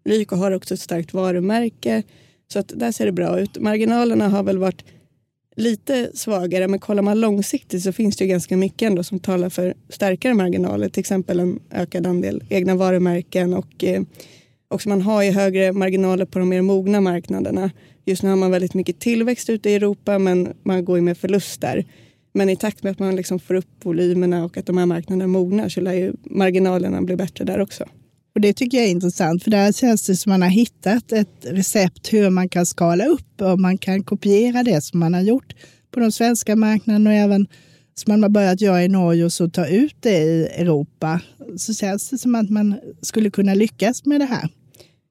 Lyko 0.05 0.35
har 0.35 0.51
också 0.51 0.73
ett 0.73 0.79
starkt 0.79 1.13
varumärke. 1.13 2.03
Så 2.53 2.59
att 2.59 2.71
där 2.75 2.91
ser 2.91 3.05
det 3.05 3.11
bra 3.11 3.39
ut. 3.39 3.59
Marginalerna 3.59 4.29
har 4.29 4.43
väl 4.43 4.57
varit 4.57 4.83
lite 5.55 6.11
svagare. 6.13 6.67
Men 6.67 6.79
kollar 6.79 7.03
man 7.03 7.19
långsiktigt 7.19 7.83
så 7.83 7.91
finns 7.91 8.17
det 8.17 8.23
ju 8.23 8.29
ganska 8.29 8.57
mycket 8.57 8.87
ändå 8.87 9.03
som 9.03 9.19
talar 9.19 9.49
för 9.49 9.73
starkare 9.89 10.33
marginaler. 10.33 10.89
Till 10.89 10.99
exempel 10.99 11.39
en 11.39 11.59
ökad 11.71 12.07
andel 12.07 12.43
egna 12.49 12.75
varumärken 12.75 13.53
och 13.53 13.83
eh, 13.83 14.01
också 14.67 14.89
man 14.89 15.01
har 15.01 15.23
ju 15.23 15.31
högre 15.31 15.71
marginaler 15.71 16.25
på 16.25 16.39
de 16.39 16.49
mer 16.49 16.61
mogna 16.61 17.01
marknaderna. 17.01 17.71
Just 18.05 18.23
nu 18.23 18.29
har 18.29 18.35
man 18.35 18.51
väldigt 18.51 18.73
mycket 18.73 18.99
tillväxt 18.99 19.49
ute 19.49 19.69
i 19.69 19.75
Europa 19.75 20.19
men 20.19 20.53
man 20.63 20.85
går 20.85 20.97
ju 20.97 21.01
med 21.01 21.17
förluster. 21.17 21.85
Men 22.33 22.49
i 22.49 22.55
takt 22.55 22.83
med 22.83 22.91
att 22.91 22.99
man 22.99 23.15
liksom 23.15 23.39
får 23.39 23.53
upp 23.53 23.85
volymerna 23.85 24.45
och 24.45 24.57
att 24.57 24.65
de 24.65 24.77
här 24.77 24.85
marknaderna 24.85 25.27
mognar 25.27 25.69
så 25.69 25.81
lär 25.81 25.93
ju 25.93 26.13
marginalerna 26.23 27.01
bli 27.01 27.15
bättre 27.15 27.45
där 27.45 27.59
också. 27.59 27.85
Och 28.35 28.41
Det 28.41 28.53
tycker 28.53 28.77
jag 28.77 28.87
är 28.87 28.91
intressant, 28.91 29.43
för 29.43 29.51
där 29.51 29.71
känns 29.71 30.05
det 30.05 30.15
som 30.15 30.29
man 30.29 30.41
har 30.41 30.49
hittat 30.49 31.11
ett 31.11 31.45
recept 31.45 32.13
hur 32.13 32.29
man 32.29 32.49
kan 32.49 32.65
skala 32.65 33.05
upp 33.05 33.41
och 33.41 33.59
man 33.59 33.77
kan 33.77 34.03
kopiera 34.03 34.63
det 34.63 34.81
som 34.81 34.99
man 34.99 35.13
har 35.13 35.21
gjort 35.21 35.55
på 35.91 35.99
de 35.99 36.11
svenska 36.11 36.55
marknaderna 36.55 37.09
och 37.09 37.15
även 37.15 37.47
som 37.95 38.11
man 38.11 38.23
har 38.23 38.29
börjat 38.29 38.61
göra 38.61 38.83
i 38.83 38.87
Norge 38.87 39.25
och 39.25 39.33
så 39.33 39.49
ta 39.49 39.67
ut 39.67 39.95
det 39.99 40.17
i 40.17 40.45
Europa. 40.45 41.21
Så 41.57 41.73
känns 41.73 42.09
det 42.09 42.17
som 42.17 42.35
att 42.35 42.49
man 42.49 42.75
skulle 43.01 43.29
kunna 43.29 43.53
lyckas 43.53 44.05
med 44.05 44.21
det 44.21 44.25
här. 44.25 44.49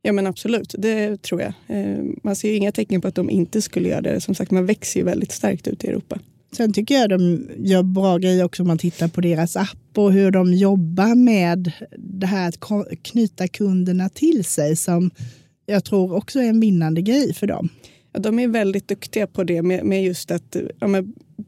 Ja 0.03 0.13
men 0.13 0.27
absolut, 0.27 0.75
det 0.79 1.23
tror 1.23 1.41
jag. 1.41 1.53
Eh, 1.67 1.99
man 2.23 2.37
ser 2.37 2.49
ju 2.49 2.57
inga 2.57 2.73
tecken 2.73 3.01
på 3.01 3.09
att 3.09 3.15
de 3.15 3.31
inte 3.31 3.63
skulle 3.63 3.89
göra 3.89 4.01
det. 4.01 4.21
Som 4.21 4.35
sagt, 4.35 4.51
man 4.51 4.67
växer 4.67 5.01
ju 5.01 5.07
väldigt 5.07 5.33
starkt 5.33 5.69
ute 5.69 5.87
i 5.87 5.91
Europa. 5.91 6.19
Sen 6.53 6.73
tycker 6.73 6.95
jag 6.95 7.11
de 7.11 7.49
gör 7.59 7.83
bra 7.83 8.19
grejer 8.19 8.45
också 8.45 8.63
om 8.63 8.67
man 8.67 8.79
tittar 8.79 9.09
på 9.09 9.21
deras 9.21 9.57
app 9.57 9.79
och 9.97 10.13
hur 10.13 10.31
de 10.31 10.55
jobbar 10.55 11.15
med 11.15 11.73
det 11.99 12.27
här 12.27 12.49
att 12.49 13.03
knyta 13.03 13.49
kunderna 13.49 14.09
till 14.09 14.45
sig 14.45 14.77
som 14.77 15.11
jag 15.67 15.85
tror 15.85 16.15
också 16.15 16.41
är 16.41 16.49
en 16.49 16.61
vinnande 16.61 17.03
grej 17.03 17.35
för 17.35 17.47
dem. 17.47 17.69
Ja, 18.13 18.21
de 18.21 18.39
är 18.39 18.49
väldigt 18.49 18.89
duktiga 18.89 19.27
på 19.27 19.45
det 19.45 19.63
med, 19.63 19.85
med 19.85 20.05
just 20.05 20.31
att 20.31 20.57
ja, 20.81 20.89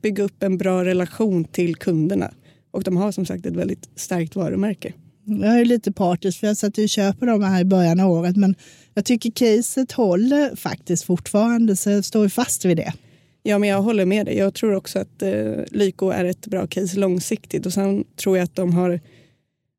bygga 0.02 0.24
upp 0.24 0.42
en 0.42 0.58
bra 0.58 0.84
relation 0.84 1.44
till 1.44 1.76
kunderna. 1.76 2.30
Och 2.70 2.82
de 2.82 2.96
har 2.96 3.12
som 3.12 3.26
sagt 3.26 3.46
ett 3.46 3.56
väldigt 3.56 3.88
starkt 3.96 4.36
varumärke. 4.36 4.92
Jag 5.24 5.60
är 5.60 5.64
lite 5.64 5.92
partisk 5.92 6.40
för 6.40 6.46
jag 6.46 6.56
satt 6.56 6.78
och 6.78 6.88
köper 6.88 7.26
dem 7.26 7.42
här 7.42 7.60
i 7.60 7.64
början 7.64 8.00
av 8.00 8.10
året 8.10 8.36
men 8.36 8.54
jag 8.94 9.04
tycker 9.04 9.30
caset 9.30 9.92
håller 9.92 10.56
faktiskt 10.56 11.04
fortfarande 11.04 11.76
så 11.76 11.90
jag 11.90 12.04
står 12.04 12.28
fast 12.28 12.64
vid 12.64 12.76
det. 12.76 12.92
Ja, 13.42 13.58
men 13.58 13.68
jag 13.68 13.82
håller 13.82 14.04
med 14.04 14.26
dig. 14.26 14.36
Jag 14.36 14.54
tror 14.54 14.74
också 14.74 14.98
att 14.98 15.22
eh, 15.22 15.52
Lyko 15.70 16.10
är 16.10 16.24
ett 16.24 16.46
bra 16.46 16.66
case 16.66 16.98
långsiktigt 16.98 17.66
och 17.66 17.72
sen 17.72 18.04
tror 18.16 18.36
jag 18.36 18.44
att 18.44 18.56
de 18.56 18.72
har 18.72 19.00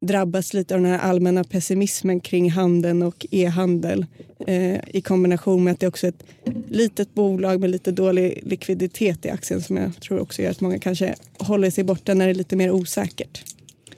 drabbats 0.06 0.54
lite 0.54 0.76
av 0.76 0.82
den 0.82 0.92
här 0.92 1.00
allmänna 1.00 1.44
pessimismen 1.44 2.20
kring 2.20 2.52
handeln 2.52 3.04
och 3.04 3.26
e-handel 3.32 4.06
eh, 4.48 4.80
i 4.88 5.02
kombination 5.02 5.64
med 5.64 5.74
att 5.74 5.80
det 5.80 5.88
också 5.88 6.08
är 6.08 6.10
ett 6.10 6.24
litet 6.70 7.14
bolag 7.14 7.60
med 7.60 7.70
lite 7.70 7.92
dålig 7.92 8.40
likviditet 8.44 9.26
i 9.26 9.30
aktien 9.30 9.62
som 9.62 9.78
jag 9.78 10.02
tror 10.02 10.20
också 10.20 10.42
gör 10.42 10.52
att 10.52 10.62
många 10.62 10.80
kanske 10.80 11.16
håller 11.38 11.70
sig 11.70 11.84
borta 11.84 12.14
när 12.14 12.26
det 12.26 12.32
är 12.32 12.36
lite 12.36 12.56
mer 12.56 12.72
osäkert. 12.72 13.44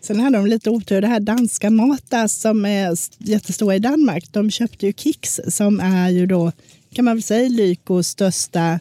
Sen 0.02 0.20
hade 0.20 0.38
de 0.38 0.48
lite 0.48 0.70
otur. 0.70 1.02
Det 1.02 1.08
här 1.08 1.20
danska 1.20 1.70
Matas 1.70 2.34
som 2.34 2.66
är 2.66 2.98
jättestora 3.18 3.76
i 3.76 3.80
Danmark, 3.80 4.26
de 4.32 4.52
köpte 4.52 4.86
ju 4.86 4.94
Kicks 4.94 5.42
som 5.48 5.80
är 5.80 6.10
ju 6.10 6.26
då, 6.26 6.52
kan 6.94 7.06
man 7.06 7.16
väl 7.16 7.24
säga, 7.24 7.50
Lykos 7.50 8.08
största 8.08 8.80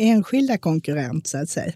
enskilda 0.00 0.58
konkurrent 0.58 1.26
så 1.26 1.38
att 1.38 1.48
säga. 1.48 1.72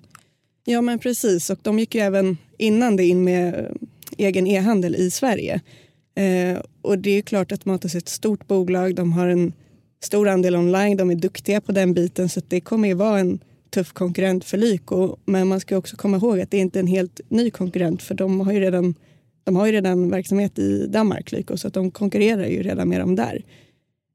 Ja 0.65 0.81
men 0.81 0.99
precis 0.99 1.51
och 1.51 1.59
de 1.63 1.79
gick 1.79 1.95
ju 1.95 2.01
även 2.01 2.39
innan 2.59 2.97
det 2.97 3.05
in 3.05 3.25
med 3.25 3.55
eh, 3.55 3.71
egen 4.19 4.47
e-handel 4.47 4.97
i 4.97 5.11
Sverige. 5.11 5.61
Eh, 6.17 6.59
och 6.83 6.99
det 6.99 7.11
är 7.11 7.23
klart 7.23 7.53
att 7.53 7.65
Matas 7.65 7.95
är 7.95 7.99
ett 7.99 8.09
stort 8.09 8.47
bolag. 8.47 8.95
De 8.95 9.13
har 9.13 9.27
en 9.27 9.53
stor 10.05 10.29
andel 10.29 10.57
online. 10.57 10.97
De 10.97 11.11
är 11.11 11.15
duktiga 11.15 11.61
på 11.61 11.73
den 11.73 11.95
biten 11.95 12.29
så 12.29 12.41
det 12.49 12.61
kommer 12.61 12.89
ju 12.89 12.95
vara 12.95 13.19
en 13.19 13.39
tuff 13.71 13.93
konkurrent 13.93 14.45
för 14.45 14.59
Lyko. 14.59 15.17
Men 15.25 15.49
man 15.49 15.61
ska 15.61 15.77
också 15.77 15.97
komma 15.97 16.17
ihåg 16.17 16.41
att 16.41 16.51
det 16.51 16.57
är 16.57 16.61
inte 16.61 16.81
en 16.81 16.87
helt 16.87 17.21
ny 17.29 17.51
konkurrent 17.51 18.03
för 18.03 18.15
de 18.15 18.41
har 18.41 18.53
ju 18.53 18.61
redan, 18.61 18.95
de 19.45 19.57
har 19.57 19.67
ju 19.67 19.73
redan 19.73 20.11
verksamhet 20.11 20.59
i 20.59 20.87
Danmark, 20.87 21.33
Lyko, 21.33 21.57
så 21.57 21.69
att 21.69 21.75
de 21.75 21.91
konkurrerar 21.91 22.47
ju 22.47 22.63
redan 22.63 22.89
med 22.89 23.01
dem 23.01 23.17
där. 23.17 23.45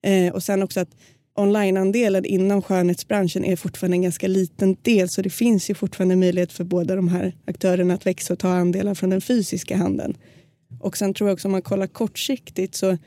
Eh, 0.04 0.34
och 0.34 0.44
sen 0.44 0.64
också 0.64 0.80
att 0.80 0.96
onlineandelen 1.36 2.26
inom 2.26 2.62
skönhetsbranschen 2.62 3.46
är 3.46 3.56
fortfarande 3.56 3.96
en 3.96 4.02
ganska 4.02 4.28
liten 4.28 4.78
del 4.82 5.10
så 5.10 5.22
det 5.22 5.30
finns 5.30 5.70
ju 5.70 5.74
fortfarande 5.74 6.16
möjlighet 6.16 6.52
för 6.52 6.64
båda 6.64 6.96
de 6.96 7.08
här 7.08 7.36
aktörerna 7.46 7.94
att 7.94 8.06
växa 8.06 8.34
och 8.34 8.40
ta 8.40 8.50
andelar 8.50 8.94
från 8.94 9.10
den 9.10 9.22
fysiska 9.22 9.78
handeln. 9.78 10.18
Och 10.80 10.98
sen 10.98 11.14
tror 11.14 11.30
jag 11.30 11.34
också 11.34 11.48
om 11.48 11.52
man 11.52 11.62
kollar 11.62 11.88
kortsiktigt 11.88 12.76
så 12.76 12.98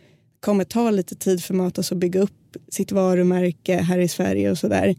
kommer 0.41 0.65
ta 0.65 0.91
lite 0.91 1.15
tid 1.15 1.45
för 1.45 1.55
Matas 1.55 1.93
att 1.93 1.99
bygga 1.99 2.21
upp 2.21 2.57
sitt 2.69 2.93
varumärke 2.93 3.77
här 3.77 3.99
i 3.99 4.09
Sverige 4.09 4.51
och 4.51 4.59
sådär. 4.59 4.97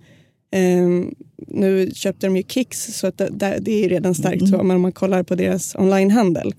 Um, 0.56 1.16
nu 1.38 1.92
köpte 1.94 2.28
de 2.28 2.38
ju 2.38 2.44
Kicks 2.44 3.00
så 3.00 3.08
att 3.08 3.18
det, 3.18 3.58
det 3.62 3.86
är 3.86 3.90
redan 3.90 4.16
starkt 4.16 4.50
så, 4.50 4.64
men 4.64 4.76
om 4.76 4.82
man 4.82 4.92
kollar 4.92 5.24
på 5.24 5.36
deras 5.36 5.76
onlinehandel. 5.76 6.54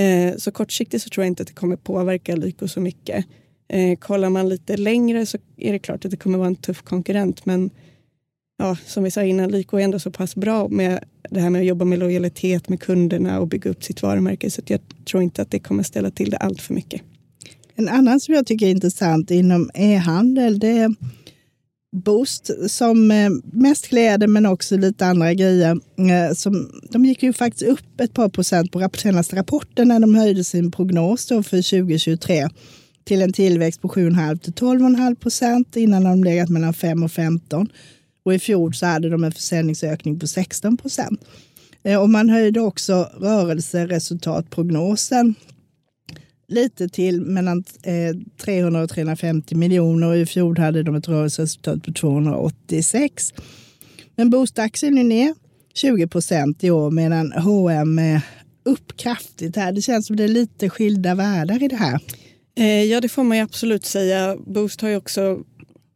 Uh, 0.00 0.36
så 0.36 0.50
kortsiktigt 0.50 1.02
så 1.02 1.08
tror 1.08 1.24
jag 1.24 1.30
inte 1.30 1.42
att 1.42 1.46
det 1.46 1.54
kommer 1.54 1.76
påverka 1.76 2.36
Lyko 2.36 2.68
så 2.68 2.80
mycket. 2.80 3.26
Eh, 3.68 3.98
kollar 3.98 4.30
man 4.30 4.48
lite 4.48 4.76
längre 4.76 5.26
så 5.26 5.38
är 5.56 5.72
det 5.72 5.78
klart 5.78 6.04
att 6.04 6.10
det 6.10 6.16
kommer 6.16 6.38
vara 6.38 6.48
en 6.48 6.56
tuff 6.56 6.82
konkurrent. 6.82 7.46
Men 7.46 7.70
ja, 8.58 8.76
som 8.86 9.04
vi 9.04 9.10
sa 9.10 9.22
innan, 9.22 9.50
Lyko 9.50 9.76
är 9.76 9.84
ändå 9.84 9.98
så 9.98 10.10
pass 10.10 10.36
bra 10.36 10.68
med 10.68 11.04
det 11.30 11.40
här 11.40 11.50
med 11.50 11.60
att 11.60 11.66
jobba 11.66 11.84
med 11.84 11.98
lojalitet 11.98 12.68
med 12.68 12.80
kunderna 12.80 13.40
och 13.40 13.48
bygga 13.48 13.70
upp 13.70 13.84
sitt 13.84 14.02
varumärke. 14.02 14.50
Så 14.50 14.62
jag 14.66 14.80
tror 15.04 15.22
inte 15.22 15.42
att 15.42 15.50
det 15.50 15.58
kommer 15.58 15.82
ställa 15.82 16.10
till 16.10 16.30
det 16.30 16.36
allt 16.36 16.60
för 16.60 16.74
mycket. 16.74 17.02
En 17.74 17.88
annan 17.88 18.20
som 18.20 18.34
jag 18.34 18.46
tycker 18.46 18.66
är 18.66 18.70
intressant 18.70 19.30
inom 19.30 19.70
e-handel 19.74 20.58
det 20.58 20.68
är 20.68 20.94
Boost 21.94 22.70
som 22.70 23.10
eh, 23.10 23.30
mest 23.52 23.88
kläder 23.88 24.26
men 24.26 24.46
också 24.46 24.76
lite 24.76 25.06
andra 25.06 25.34
grejer. 25.34 25.80
Eh, 25.98 26.34
som, 26.34 26.70
de 26.90 27.04
gick 27.04 27.22
ju 27.22 27.32
faktiskt 27.32 27.62
upp 27.62 28.00
ett 28.00 28.14
par 28.14 28.28
procent 28.28 28.72
på 28.72 28.88
senaste 28.96 29.36
rapporten 29.36 29.88
när 29.88 30.00
de 30.00 30.14
höjde 30.14 30.44
sin 30.44 30.70
prognos 30.70 31.28
för 31.28 31.42
2023 31.42 32.48
till 33.04 33.22
en 33.22 33.32
tillväxt 33.32 33.82
på 33.82 33.88
7,5 33.88 34.38
till 34.38 34.52
12,5 34.52 35.14
procent 35.14 35.76
innan 35.76 36.04
de 36.04 36.24
legat 36.24 36.48
mellan 36.48 36.74
5 36.74 37.02
och 37.02 37.12
15. 37.12 37.68
Och 38.24 38.34
i 38.34 38.38
fjol 38.38 38.74
så 38.74 38.86
hade 38.86 39.08
de 39.08 39.24
en 39.24 39.32
försäljningsökning 39.32 40.18
på 40.18 40.26
16 40.26 40.76
procent. 40.76 41.24
Eh, 41.82 42.00
och 42.00 42.10
man 42.10 42.28
höjde 42.28 42.60
också 42.60 43.10
rörelseresultatprognosen 43.20 45.34
lite 46.48 46.88
till 46.88 47.20
mellan 47.20 47.64
eh, 47.82 48.16
300 48.44 48.82
och 48.82 48.90
350 48.90 49.54
miljoner 49.54 50.08
och 50.08 50.16
i 50.16 50.26
fjol 50.26 50.58
hade 50.58 50.82
de 50.82 50.94
ett 50.94 51.08
rörelseresultat 51.08 51.82
på 51.82 51.92
286. 51.92 53.32
Men 54.16 54.30
bostadsaktien 54.30 54.98
är 54.98 55.04
ner 55.04 55.34
20 55.74 56.06
procent 56.06 56.64
i 56.64 56.70
år 56.70 56.90
medan 56.90 57.32
H&M 57.32 57.98
är 57.98 58.14
eh, 58.14 58.20
upp 58.64 58.96
kraftigt 58.96 59.56
här. 59.56 59.72
Det 59.72 59.82
känns 59.82 60.06
som 60.06 60.16
det 60.16 60.24
är 60.24 60.28
lite 60.28 60.70
skilda 60.70 61.14
världar 61.14 61.62
i 61.62 61.68
det 61.68 61.76
här. 61.76 62.00
Eh, 62.56 62.84
ja, 62.84 63.00
det 63.00 63.08
får 63.08 63.24
man 63.24 63.36
ju 63.36 63.42
absolut 63.42 63.84
säga. 63.84 64.36
Boost 64.46 64.80
har 64.80 64.88
ju 64.88 64.96
också 64.96 65.42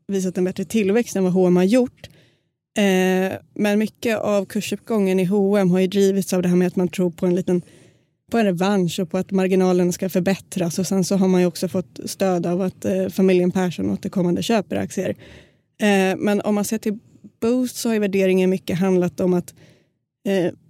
visat 0.08 0.38
en 0.38 0.44
bättre 0.44 0.64
tillväxt 0.64 1.16
än 1.16 1.24
vad 1.24 1.32
H&M 1.32 1.56
har 1.56 1.64
gjort. 1.64 2.08
Eh, 2.78 3.32
men 3.54 3.78
mycket 3.78 4.18
av 4.18 4.44
kursuppgången 4.44 5.20
i 5.20 5.24
H&M 5.24 5.70
har 5.70 5.80
ju 5.80 5.86
drivits 5.86 6.32
av 6.32 6.42
det 6.42 6.48
här 6.48 6.56
med 6.56 6.68
att 6.68 6.76
man 6.76 6.88
tror 6.88 7.10
på 7.10 7.26
en 7.26 7.34
liten 7.34 7.62
på 8.30 8.38
en 8.38 8.44
revansch 8.44 9.00
och 9.00 9.10
på 9.10 9.18
att 9.18 9.30
marginalen 9.30 9.92
ska 9.92 10.08
förbättras 10.08 10.78
och 10.78 10.86
sen 10.86 11.04
så 11.04 11.16
har 11.16 11.28
man 11.28 11.40
ju 11.40 11.46
också 11.46 11.68
fått 11.68 12.00
stöd 12.04 12.46
av 12.46 12.62
att 12.62 12.84
eh, 12.84 13.08
familjen 13.08 13.50
Persson 13.50 13.90
återkommande 13.90 14.42
köper 14.42 14.76
aktier. 14.76 15.16
men 16.16 16.40
om 16.40 16.54
man 16.54 16.64
ser 16.64 16.78
till 16.78 16.98
Boost 17.40 17.76
så 17.76 17.88
har 17.88 17.94
ju 17.94 18.00
värderingen 18.00 18.50
mycket 18.50 18.78
handlat 18.78 19.20
om 19.20 19.34
att 19.34 19.54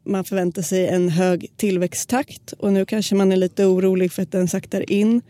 man 0.04 0.24
förväntar 0.24 0.62
sig 0.62 0.88
en 0.88 1.08
hög 1.08 1.52
tillväxttakt 1.56 2.52
och 2.52 2.72
nu 2.72 2.86
kanske 2.86 3.14
man 3.14 3.32
är 3.32 3.36
lite 3.36 3.64
orolig 3.64 4.12
för 4.12 4.22
att 4.22 4.32
den 4.32 4.48
saktar 4.48 4.90
in. 4.92 5.22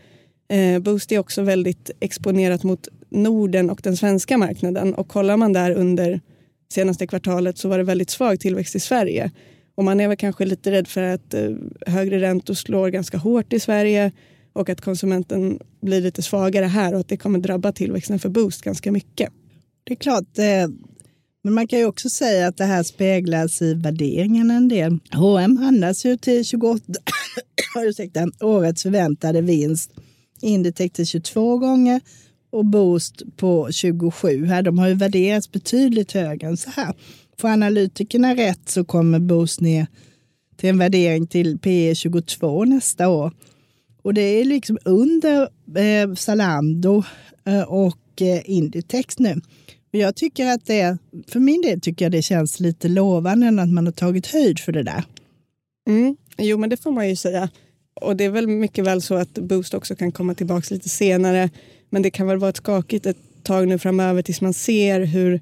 Eh, 0.49 0.79
Boost 0.79 1.11
är 1.11 1.19
också 1.19 1.41
väldigt 1.41 1.91
exponerat 1.99 2.63
mot 2.63 2.87
Norden 3.09 3.69
och 3.69 3.79
den 3.83 3.97
svenska 3.97 4.37
marknaden 4.37 4.93
och 4.93 5.07
kollar 5.07 5.37
man 5.37 5.53
där 5.53 5.71
under 5.71 6.21
senaste 6.73 7.07
kvartalet 7.07 7.57
så 7.57 7.69
var 7.69 7.77
det 7.77 7.83
väldigt 7.83 8.09
svag 8.09 8.39
tillväxt 8.39 8.75
i 8.75 8.79
Sverige. 8.79 9.31
Och 9.75 9.83
man 9.83 9.99
är 9.99 10.07
väl 10.07 10.17
kanske 10.17 10.45
lite 10.45 10.71
rädd 10.71 10.87
för 10.87 11.01
att 11.01 11.33
eh, 11.33 11.49
högre 11.85 12.19
räntor 12.19 12.53
slår 12.53 12.89
ganska 12.89 13.17
hårt 13.17 13.53
i 13.53 13.59
Sverige 13.59 14.11
och 14.53 14.69
att 14.69 14.81
konsumenten 14.81 15.59
blir 15.81 16.01
lite 16.01 16.21
svagare 16.21 16.65
här 16.65 16.93
och 16.93 16.99
att 16.99 17.07
det 17.07 17.17
kommer 17.17 17.39
drabba 17.39 17.71
tillväxten 17.71 18.19
för 18.19 18.29
Boost 18.29 18.61
ganska 18.61 18.91
mycket. 18.91 19.29
Det 19.83 19.93
är 19.93 19.97
klart, 19.97 20.37
eh, 20.37 20.67
men 21.43 21.53
man 21.53 21.67
kan 21.67 21.79
ju 21.79 21.85
också 21.85 22.09
säga 22.09 22.47
att 22.47 22.57
det 22.57 22.65
här 22.65 22.83
speglas 22.83 23.61
i 23.61 23.73
värderingen 23.73 24.51
en 24.51 24.67
del. 24.67 24.99
H&M 25.13 25.57
handlas 25.57 26.05
ju 26.05 26.17
till 26.17 26.45
28 26.45 26.83
ursäkta, 27.77 28.27
årets 28.39 28.83
förväntade 28.83 29.41
vinst 29.41 29.91
Inditex 30.41 30.95
till 30.95 31.05
22 31.05 31.57
gånger 31.57 32.01
och 32.51 32.65
Boost 32.65 33.23
på 33.37 33.71
27. 33.71 34.45
Här, 34.45 34.61
de 34.61 34.79
har 34.79 34.87
ju 34.87 34.93
värderats 34.93 35.51
betydligt 35.51 36.11
högre 36.11 36.47
än 36.47 36.57
så 36.57 36.69
här. 36.69 36.93
Får 37.37 37.47
analytikerna 37.47 38.35
rätt 38.35 38.69
så 38.69 38.85
kommer 38.85 39.19
Boost 39.19 39.61
ner 39.61 39.87
till 40.57 40.69
en 40.69 40.77
värdering 40.77 41.27
till 41.27 41.59
P 41.59 41.95
22 41.95 42.65
nästa 42.65 43.09
år. 43.09 43.31
Och 44.01 44.13
det 44.13 44.21
är 44.21 44.45
liksom 44.45 44.77
under 44.85 45.41
eh, 45.77 46.13
Zalando 46.15 47.03
eh, 47.45 47.61
och 47.61 48.21
eh, 48.21 48.41
Inditex 48.45 49.19
nu. 49.19 49.41
Jag 49.91 50.15
tycker 50.15 50.45
att 50.45 50.65
det, 50.65 50.97
för 51.27 51.39
min 51.39 51.61
del 51.61 51.81
tycker 51.81 52.05
jag 52.05 52.11
det 52.11 52.21
känns 52.21 52.59
lite 52.59 52.87
lovande 52.87 53.61
att 53.61 53.69
man 53.69 53.85
har 53.85 53.91
tagit 53.91 54.27
höjd 54.27 54.59
för 54.59 54.71
det 54.71 54.83
där. 54.83 55.03
Mm. 55.87 56.17
Jo, 56.37 56.57
men 56.57 56.69
det 56.69 56.77
får 56.77 56.91
man 56.91 57.09
ju 57.09 57.15
säga. 57.15 57.49
Och 58.01 58.15
det 58.15 58.23
är 58.23 58.29
väl 58.29 58.47
mycket 58.47 58.85
väl 58.85 59.01
så 59.01 59.15
att 59.15 59.33
Boost 59.33 59.73
också 59.73 59.95
kan 59.95 60.11
komma 60.11 60.33
tillbaka 60.33 60.73
lite 60.73 60.89
senare. 60.89 61.49
Men 61.89 62.01
det 62.01 62.11
kan 62.11 62.27
väl 62.27 62.37
vara 62.37 62.49
ett 62.49 62.57
skakigt 62.57 63.05
ett 63.05 63.17
tag 63.43 63.67
nu 63.67 63.79
framöver 63.79 64.21
tills 64.21 64.41
man 64.41 64.53
ser 64.53 65.01
hur 65.01 65.41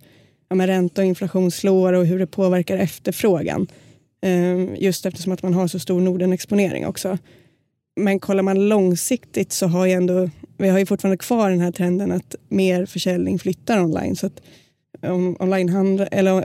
ja, 0.50 0.68
ränta 0.68 1.02
och 1.02 1.08
inflation 1.08 1.52
slår 1.52 1.94
och 1.94 2.06
hur 2.06 2.20
det 2.20 2.28
påverkar 2.28 2.78
efterfrågan. 2.78 3.68
Ehm, 4.22 4.76
just 4.76 5.06
eftersom 5.06 5.34
att 5.34 5.44
man 5.44 5.54
har 5.54 5.68
så 5.68 5.80
stor 5.80 6.02
Norden-exponering 6.02 6.86
också. 6.86 7.18
Men 7.96 8.20
kollar 8.20 8.44
man 8.44 8.70
långsiktigt 8.70 9.52
så 9.52 9.68
har 9.68 9.86
ju 9.86 9.92
ändå, 9.92 10.30
vi 10.58 10.70
har 10.70 10.80
ju 10.80 10.86
fortfarande 10.86 11.18
kvar 11.18 11.50
den 11.50 11.60
här 11.60 11.72
trenden 11.72 12.12
att 12.12 12.36
mer 12.50 12.86
försäljning 12.86 13.40
flyttar 13.40 13.84
online. 13.84 14.16
Så 14.16 14.28
att 14.28 14.42
onlinehandel, 15.40 16.08
eller 16.12 16.38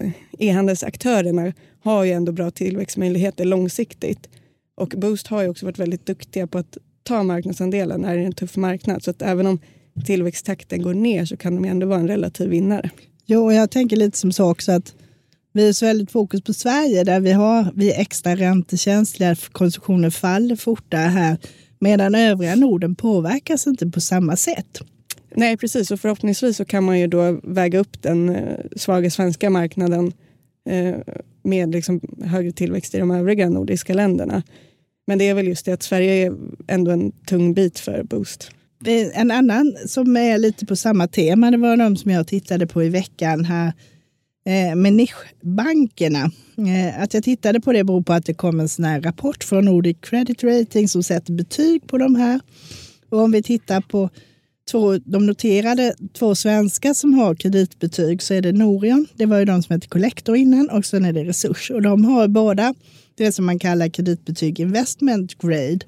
eh, 0.00 0.10
e-handelsaktörerna 0.38 1.52
har 1.80 2.04
ju 2.04 2.12
ändå 2.12 2.32
bra 2.32 2.50
tillväxtmöjligheter 2.50 3.44
långsiktigt. 3.44 4.28
Och 4.76 4.88
Boost 4.96 5.26
har 5.26 5.42
ju 5.42 5.48
också 5.48 5.66
varit 5.66 5.78
väldigt 5.78 6.06
duktiga 6.06 6.46
på 6.46 6.58
att 6.58 6.78
ta 7.02 7.22
marknadsandelar 7.22 7.98
när 7.98 8.16
det 8.16 8.22
är 8.22 8.26
en 8.26 8.32
tuff 8.32 8.56
marknad. 8.56 9.04
Så 9.04 9.10
att 9.10 9.22
även 9.22 9.46
om 9.46 9.58
tillväxttakten 10.04 10.82
går 10.82 10.94
ner 10.94 11.24
så 11.24 11.36
kan 11.36 11.54
de 11.54 11.68
ändå 11.68 11.86
vara 11.86 12.00
en 12.00 12.08
relativ 12.08 12.50
vinnare. 12.50 12.90
Jo, 13.26 13.44
och 13.44 13.52
jag 13.52 13.70
tänker 13.70 13.96
lite 13.96 14.18
som 14.18 14.32
så 14.32 14.50
också 14.50 14.72
att 14.72 14.94
vi 15.52 15.68
är 15.68 15.72
så 15.72 15.86
väldigt 15.86 16.10
fokus 16.10 16.40
på 16.40 16.52
Sverige 16.52 17.04
där 17.04 17.20
vi, 17.20 17.32
har, 17.32 17.72
vi 17.74 17.92
är 17.92 18.00
extra 18.00 18.36
räntekänsliga, 18.36 19.36
konsumtionen 19.52 20.10
faller 20.10 20.56
fortare 20.56 21.08
här, 21.08 21.36
medan 21.78 22.14
övriga 22.14 22.54
Norden 22.54 22.94
påverkas 22.94 23.66
inte 23.66 23.86
på 23.86 24.00
samma 24.00 24.36
sätt. 24.36 24.80
Nej, 25.34 25.56
precis. 25.56 25.90
Och 25.90 26.00
förhoppningsvis 26.00 26.56
så 26.56 26.64
kan 26.64 26.84
man 26.84 26.98
ju 26.98 27.06
då 27.06 27.40
väga 27.42 27.78
upp 27.78 28.02
den 28.02 28.28
eh, 28.28 28.58
svaga 28.76 29.10
svenska 29.10 29.50
marknaden 29.50 30.12
eh, 30.68 30.94
med 31.46 31.72
liksom 31.72 32.00
högre 32.24 32.52
tillväxt 32.52 32.94
i 32.94 32.98
de 32.98 33.10
övriga 33.10 33.48
nordiska 33.48 33.94
länderna. 33.94 34.42
Men 35.06 35.18
det 35.18 35.28
är 35.28 35.34
väl 35.34 35.48
just 35.48 35.66
det 35.66 35.72
att 35.72 35.82
Sverige 35.82 36.26
är 36.26 36.36
ändå 36.66 36.90
en 36.90 37.12
tung 37.12 37.54
bit 37.54 37.78
för 37.78 38.02
Boost. 38.02 38.50
En 39.14 39.30
annan 39.30 39.76
som 39.86 40.16
är 40.16 40.38
lite 40.38 40.66
på 40.66 40.76
samma 40.76 41.08
tema, 41.08 41.50
det 41.50 41.56
var 41.56 41.76
de 41.76 41.96
som 41.96 42.10
jag 42.10 42.26
tittade 42.26 42.66
på 42.66 42.84
i 42.84 42.88
veckan 42.88 43.44
här 43.44 43.72
eh, 44.46 44.76
med 44.76 44.92
nischbankerna. 44.92 46.30
Eh, 46.58 47.02
att 47.02 47.14
jag 47.14 47.24
tittade 47.24 47.60
på 47.60 47.72
det 47.72 47.84
beror 47.84 48.02
på 48.02 48.12
att 48.12 48.26
det 48.26 48.34
kom 48.34 48.60
en 48.60 48.68
sån 48.68 48.84
här 48.84 49.00
rapport 49.00 49.44
från 49.44 49.64
Nordic 49.64 49.96
Credit 50.00 50.44
Rating 50.44 50.88
som 50.88 51.02
sätter 51.02 51.32
betyg 51.32 51.86
på 51.86 51.98
de 51.98 52.14
här. 52.14 52.40
Och 53.08 53.20
om 53.20 53.32
vi 53.32 53.42
tittar 53.42 53.80
på 53.80 54.10
två, 54.70 54.98
de 54.98 55.26
noterade 55.26 55.94
två 56.12 56.34
svenskar 56.34 56.94
som 56.94 57.14
har 57.14 57.34
kreditbetyg 57.34 58.22
så 58.22 58.34
är 58.34 58.42
det 58.42 58.52
Norion, 58.52 59.06
det 59.14 59.26
var 59.26 59.38
ju 59.38 59.44
de 59.44 59.62
som 59.62 59.74
hette 59.74 59.88
Collector 59.88 60.36
innan, 60.36 60.70
och 60.70 60.84
sen 60.84 61.04
är 61.04 61.12
det 61.12 61.24
Resurs. 61.24 61.70
Och 61.70 61.82
de 61.82 62.04
har 62.04 62.28
båda 62.28 62.74
det 63.14 63.32
som 63.32 63.46
man 63.46 63.58
kallar 63.58 63.88
kreditbetyg 63.88 64.60
investment 64.60 65.38
grade 65.38 65.78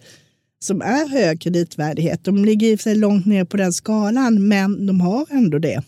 som 0.61 0.83
är 0.83 1.09
hög 1.09 1.41
kreditvärdighet. 1.41 2.25
De 2.25 2.45
ligger 2.45 2.69
i 2.69 2.79
sig 2.79 2.95
långt 2.95 3.27
ner 3.27 3.45
på 3.45 3.57
den 3.57 3.73
skalan, 3.73 4.49
men 4.49 4.87
de 4.87 5.01
har 5.01 5.27
ändå 5.31 5.59
det. 5.59 5.83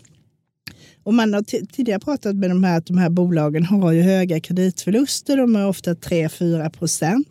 Och 1.03 1.15
man 1.15 1.35
har 1.35 1.43
tidigare 1.67 2.01
pratat 2.01 2.37
med 2.37 2.51
de 2.51 2.65
här 2.65 2.79
att 2.79 2.87
de 2.87 2.99
här 2.99 3.11
bolagen 3.11 3.65
har 3.65 3.93
ju 3.93 4.03
höga 4.03 4.41
kreditförluster. 4.41 5.37
De 5.37 5.57
är 5.57 5.69
ofta 5.69 5.95
3-4 5.95 6.71
procent. 6.71 7.29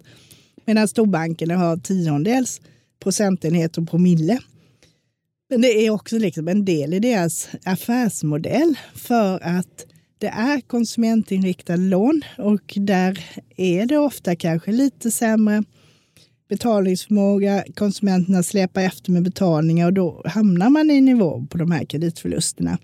Medan 0.66 0.88
storbankerna 0.88 1.58
har 1.58 1.78
tiondels 1.78 2.62
procentenhet 3.04 3.78
och 3.78 3.90
promille. 3.90 4.40
Men 5.50 5.62
det 5.62 5.86
är 5.86 5.90
också 5.90 6.18
liksom 6.18 6.48
en 6.48 6.66
del 6.66 6.94
i 6.94 7.00
deras 7.00 7.50
affärsmodell 7.64 8.76
för 8.96 9.40
att 9.44 9.86
det 10.18 10.28
är 10.28 10.62
konsumentinriktade 10.62 11.78
lån 11.78 12.22
och 12.38 12.74
där 12.76 13.26
är 13.58 13.86
det 13.86 13.98
ofta 13.98 14.36
kanske 14.36 14.72
lite 14.72 15.12
sämre 15.12 15.64
betalningsförmåga. 16.50 17.64
Konsumenterna 17.76 18.44
släpar 18.44 18.82
efter 18.82 19.12
med 19.12 19.24
betalningar 19.24 19.86
och 19.86 19.94
då 19.94 20.22
hamnar 20.26 20.70
man 20.70 20.92
i 20.92 21.02
nivå 21.02 21.48
på 21.50 21.58
de 21.58 21.72
här 21.72 21.86
kreditförlusterna. 21.86 22.78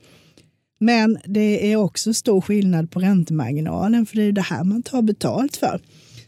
Men 0.80 1.18
det 1.26 1.72
är 1.72 1.76
också 1.76 2.14
stor 2.14 2.42
skillnad 2.42 2.92
på 2.92 3.00
räntemarginalen, 3.00 4.06
för 4.06 4.16
det 4.16 4.24
är 4.24 4.32
det 4.32 4.42
här 4.42 4.64
man 4.64 4.84
tar 4.84 5.02
betalt 5.02 5.56
för. 5.56 5.82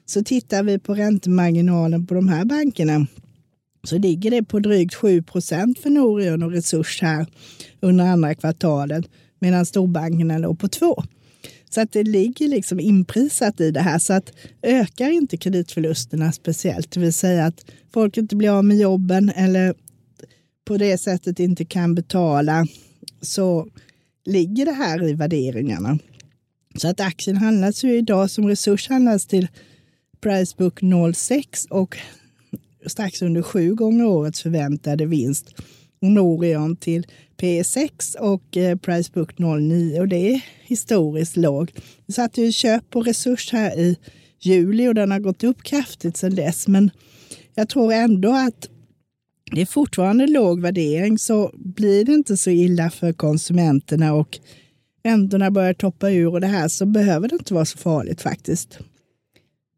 Så 0.05 0.23
tittar 0.23 0.63
vi 0.63 0.79
på 0.79 0.93
räntemarginalen 0.93 2.07
på 2.07 2.13
de 2.13 2.27
här 2.27 2.45
bankerna 2.45 3.07
så 3.87 3.97
ligger 3.97 4.31
det 4.31 4.43
på 4.43 4.59
drygt 4.59 4.95
7 4.95 5.21
procent 5.21 5.79
för 5.79 5.89
Norion 5.89 6.43
och 6.43 6.51
Resurs 6.51 7.01
här 7.01 7.25
under 7.79 8.05
andra 8.05 8.35
kvartalet, 8.35 9.05
medan 9.39 9.65
storbankerna 9.65 10.37
låg 10.37 10.59
på 10.59 10.67
2. 10.67 11.03
Så 11.69 11.81
att 11.81 11.91
det 11.91 12.03
ligger 12.03 12.47
liksom 12.47 12.79
inprisat 12.79 13.61
i 13.61 13.71
det 13.71 13.79
här. 13.79 13.99
Så 13.99 14.13
att 14.13 14.33
ökar 14.61 15.09
inte 15.09 15.37
kreditförlusterna 15.37 16.31
speciellt, 16.31 16.91
det 16.91 16.99
vill 16.99 17.13
säga 17.13 17.45
att 17.45 17.65
folk 17.93 18.17
inte 18.17 18.35
blir 18.35 18.49
av 18.49 18.65
med 18.65 18.77
jobben 18.77 19.29
eller 19.29 19.73
på 20.65 20.77
det 20.77 20.97
sättet 20.97 21.39
inte 21.39 21.65
kan 21.65 21.95
betala, 21.95 22.67
så 23.21 23.67
ligger 24.25 24.65
det 24.65 24.71
här 24.71 25.03
i 25.09 25.13
värderingarna. 25.13 25.99
Så 26.75 26.87
att 26.87 26.99
aktien 26.99 27.37
handlas 27.37 27.83
ju 27.83 27.97
idag 27.97 28.31
som 28.31 28.47
resurs 28.47 28.89
handlas 28.89 29.25
till 29.25 29.47
Pricebook 30.21 30.79
06 31.15 31.65
och 31.65 31.97
strax 32.85 33.21
under 33.21 33.41
sju 33.41 33.75
gånger 33.75 34.05
årets 34.05 34.41
förväntade 34.41 35.05
vinst. 35.05 35.55
Och 36.01 36.11
Norion 36.11 36.75
till 36.75 37.07
P6 37.37 38.17
och 38.17 38.57
eh, 38.57 38.77
Pricebook 38.77 39.39
09 39.39 39.99
och 39.99 40.07
det 40.07 40.33
är 40.33 40.41
historiskt 40.61 41.37
lågt. 41.37 41.71
Vi 42.05 42.13
satte 42.13 42.41
ju 42.41 42.51
köp 42.51 42.89
på 42.89 43.01
resurs 43.01 43.51
här 43.51 43.79
i 43.79 43.97
juli 44.39 44.87
och 44.87 44.95
den 44.95 45.11
har 45.11 45.19
gått 45.19 45.43
upp 45.43 45.63
kraftigt 45.63 46.17
sedan 46.17 46.35
dess. 46.35 46.67
Men 46.67 46.91
jag 47.55 47.69
tror 47.69 47.93
ändå 47.93 48.31
att 48.31 48.69
det 49.51 49.61
är 49.61 49.65
fortfarande 49.65 50.27
låg 50.27 50.61
värdering 50.61 51.19
så 51.19 51.51
blir 51.53 52.05
det 52.05 52.13
inte 52.13 52.37
så 52.37 52.49
illa 52.49 52.89
för 52.89 53.13
konsumenterna 53.13 54.13
och 54.13 54.39
räntorna 55.03 55.51
börjar 55.51 55.73
toppa 55.73 56.09
ur 56.11 56.27
och 56.27 56.41
det 56.41 56.47
här 56.47 56.67
så 56.67 56.85
behöver 56.85 57.27
det 57.27 57.35
inte 57.35 57.53
vara 57.53 57.65
så 57.65 57.77
farligt 57.77 58.21
faktiskt. 58.21 58.79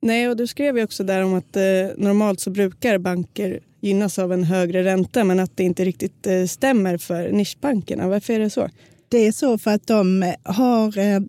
Nej, 0.02 0.30
och 0.30 0.38
du 0.38 0.48
skrev 0.48 0.78
ju 0.78 0.84
också 0.84 1.04
där 1.04 1.24
om 1.24 1.34
att 1.34 1.56
eh, 1.56 1.64
normalt 1.98 2.40
så 2.40 2.50
brukar 2.50 2.98
banker 2.98 3.60
gynnas 3.82 4.20
av 4.20 4.34
en 4.34 4.44
högre 4.44 4.84
ränta 4.84 5.24
men 5.24 5.40
att 5.40 5.58
det 5.58 5.64
inte 5.64 5.86
riktigt 5.86 6.28
eh, 6.28 6.46
stämmer 6.46 6.98
för 6.98 7.32
nischbankerna. 7.32 8.08
Varför 8.08 8.34
är 8.34 8.40
det 8.40 8.50
så? 8.50 8.70
Det 9.10 9.18
är 9.28 9.32
så 9.32 9.58
för 9.58 9.72
att 9.72 9.88
de 9.88 10.24
eh, 10.24 10.34
har 10.44 10.98
eh, 10.98 11.20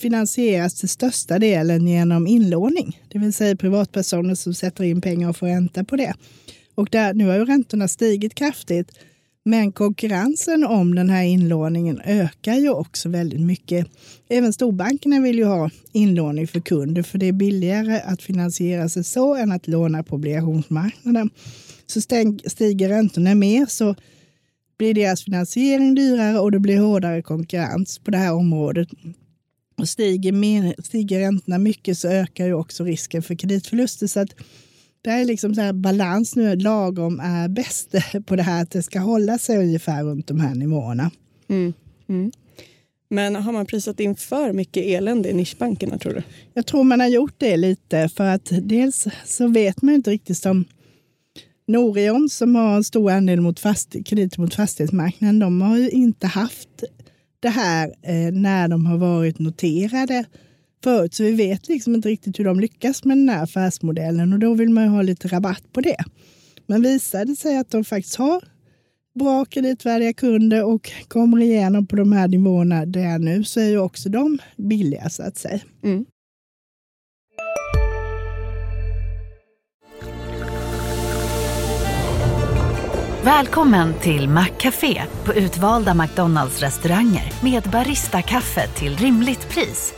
finansierats 0.00 0.80
till 0.80 0.88
största 0.88 1.38
delen 1.38 1.86
genom 1.86 2.26
inlåning, 2.26 3.02
det 3.08 3.18
vill 3.18 3.32
säga 3.32 3.56
privatpersoner 3.56 4.34
som 4.34 4.54
sätter 4.54 4.84
in 4.84 5.00
pengar 5.00 5.28
och 5.28 5.36
får 5.36 5.46
ränta 5.46 5.84
på 5.84 5.96
det. 5.96 6.14
Och 6.74 6.88
där, 6.90 7.14
nu 7.14 7.26
har 7.26 7.34
ju 7.34 7.44
räntorna 7.44 7.88
stigit 7.88 8.34
kraftigt, 8.34 8.90
men 9.48 9.72
konkurrensen 9.72 10.64
om 10.64 10.94
den 10.94 11.10
här 11.10 11.22
inlåningen 11.22 12.00
ökar 12.04 12.54
ju 12.54 12.70
också 12.70 13.08
väldigt 13.08 13.40
mycket. 13.40 13.86
Även 14.28 14.52
storbankerna 14.52 15.20
vill 15.20 15.38
ju 15.38 15.44
ha 15.44 15.70
inlåning 15.92 16.48
för 16.48 16.60
kunder, 16.60 17.02
för 17.02 17.18
det 17.18 17.26
är 17.26 17.32
billigare 17.32 18.00
att 18.00 18.22
finansiera 18.22 18.88
sig 18.88 19.04
så 19.04 19.34
än 19.34 19.52
att 19.52 19.68
låna 19.68 20.02
på 20.02 20.14
obligationsmarknaden. 20.14 21.30
Så 21.86 22.00
stiger 22.46 22.88
räntorna 22.88 23.34
mer 23.34 23.66
så 23.66 23.94
blir 24.78 24.94
deras 24.94 25.24
finansiering 25.24 25.94
dyrare 25.94 26.38
och 26.38 26.52
det 26.52 26.60
blir 26.60 26.78
hårdare 26.78 27.22
konkurrens 27.22 27.98
på 27.98 28.10
det 28.10 28.18
här 28.18 28.32
området. 28.32 28.88
Och 29.78 29.88
stiger, 29.88 30.32
mer, 30.32 30.74
stiger 30.84 31.20
räntorna 31.20 31.58
mycket 31.58 31.98
så 31.98 32.08
ökar 32.08 32.46
ju 32.46 32.54
också 32.54 32.84
risken 32.84 33.22
för 33.22 33.34
kreditförluster. 33.34 34.06
Så 34.06 34.20
att 34.20 34.34
det 35.02 35.10
är 35.10 35.24
liksom 35.24 35.54
så 35.54 35.72
balans 35.72 36.36
nu, 36.36 36.56
lagom 36.56 37.20
är 37.20 37.48
bäst 37.48 37.94
på 38.26 38.36
det 38.36 38.42
här, 38.42 38.62
att 38.62 38.70
det 38.70 38.82
ska 38.82 38.98
hålla 38.98 39.38
sig 39.38 39.58
ungefär 39.58 40.04
runt 40.04 40.26
de 40.26 40.40
här 40.40 40.54
nivåerna. 40.54 41.10
Mm. 41.48 41.72
Mm. 42.08 42.32
Men 43.10 43.36
har 43.36 43.52
man 43.52 43.66
prisat 43.66 44.00
in 44.00 44.16
för 44.16 44.52
mycket 44.52 44.84
elände 44.86 45.30
i 45.30 45.34
nischbankerna 45.34 45.98
tror 45.98 46.14
du? 46.14 46.22
Jag 46.54 46.66
tror 46.66 46.84
man 46.84 47.00
har 47.00 47.08
gjort 47.08 47.34
det 47.38 47.56
lite 47.56 48.08
för 48.08 48.24
att 48.24 48.48
dels 48.62 49.06
så 49.24 49.48
vet 49.48 49.82
man 49.82 49.94
inte 49.94 50.10
riktigt 50.10 50.38
som 50.38 50.64
Norion 51.66 52.28
som 52.28 52.54
har 52.54 52.76
en 52.76 52.84
stor 52.84 53.10
andel 53.10 53.40
mot 53.40 53.60
fast, 53.60 53.96
krediter 54.06 54.40
mot 54.40 54.54
fastighetsmarknaden, 54.54 55.38
de 55.38 55.60
har 55.60 55.78
ju 55.78 55.90
inte 55.90 56.26
haft 56.26 56.84
det 57.40 57.48
här 57.48 57.94
eh, 58.02 58.32
när 58.32 58.68
de 58.68 58.86
har 58.86 58.98
varit 58.98 59.38
noterade 59.38 60.24
förut. 60.84 61.14
Så 61.14 61.22
vi 61.22 61.32
vet 61.32 61.68
liksom 61.68 61.94
inte 61.94 62.08
riktigt 62.08 62.38
hur 62.38 62.44
de 62.44 62.60
lyckas 62.60 63.04
med 63.04 63.16
den 63.16 63.28
här 63.28 63.42
affärsmodellen 63.42 64.32
och 64.32 64.38
då 64.38 64.54
vill 64.54 64.70
man 64.70 64.84
ju 64.84 64.90
ha 64.90 65.02
lite 65.02 65.28
rabatt 65.28 65.72
på 65.72 65.80
det. 65.80 66.04
Men 66.66 66.82
visar 66.82 67.24
det 67.24 67.36
sig 67.36 67.58
att 67.58 67.70
de 67.70 67.84
faktiskt 67.84 68.16
har 68.16 68.44
bra 69.18 69.44
kreditvärdiga 69.44 70.12
kunder 70.12 70.64
och 70.64 70.90
kommer 71.08 71.40
igenom 71.42 71.86
på 71.86 71.96
de 71.96 72.12
här 72.12 72.28
nivåerna 72.28 72.86
det 72.86 73.00
är 73.00 73.18
nu 73.18 73.44
så 73.44 73.60
är 73.60 73.68
ju 73.68 73.78
också 73.78 74.08
de 74.08 74.38
billiga 74.56 75.08
så 75.10 75.22
att 75.22 75.36
säga. 75.36 75.60
Mm. 75.84 76.04
Välkommen 83.24 83.94
till 84.02 84.28
Maccafé 84.28 85.02
på 85.24 85.34
utvalda 85.34 85.94
McDonalds 85.94 86.60
restauranger 86.60 87.32
med 87.42 87.62
Baristakaffe 87.62 88.68
till 88.68 88.96
rimligt 88.96 89.48
pris. 89.48 89.97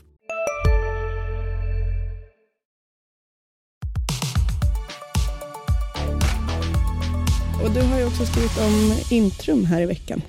Och 7.71 7.77
du 7.77 7.83
har 7.83 7.99
ju 7.99 8.05
också 8.05 8.25
skrivit 8.25 8.57
om 8.57 8.93
Intrum 9.17 9.65
här 9.65 9.81
i 9.81 9.85
veckan. 9.85 10.21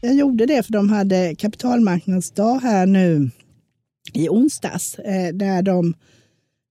Jag 0.00 0.14
gjorde 0.14 0.46
det 0.46 0.62
för 0.62 0.72
de 0.72 0.90
hade 0.90 1.34
kapitalmarknadsdag 1.34 2.58
här 2.62 2.86
nu 2.86 3.30
i 4.12 4.28
onsdags 4.28 4.98
eh, 4.98 5.34
där 5.34 5.62
de 5.62 5.94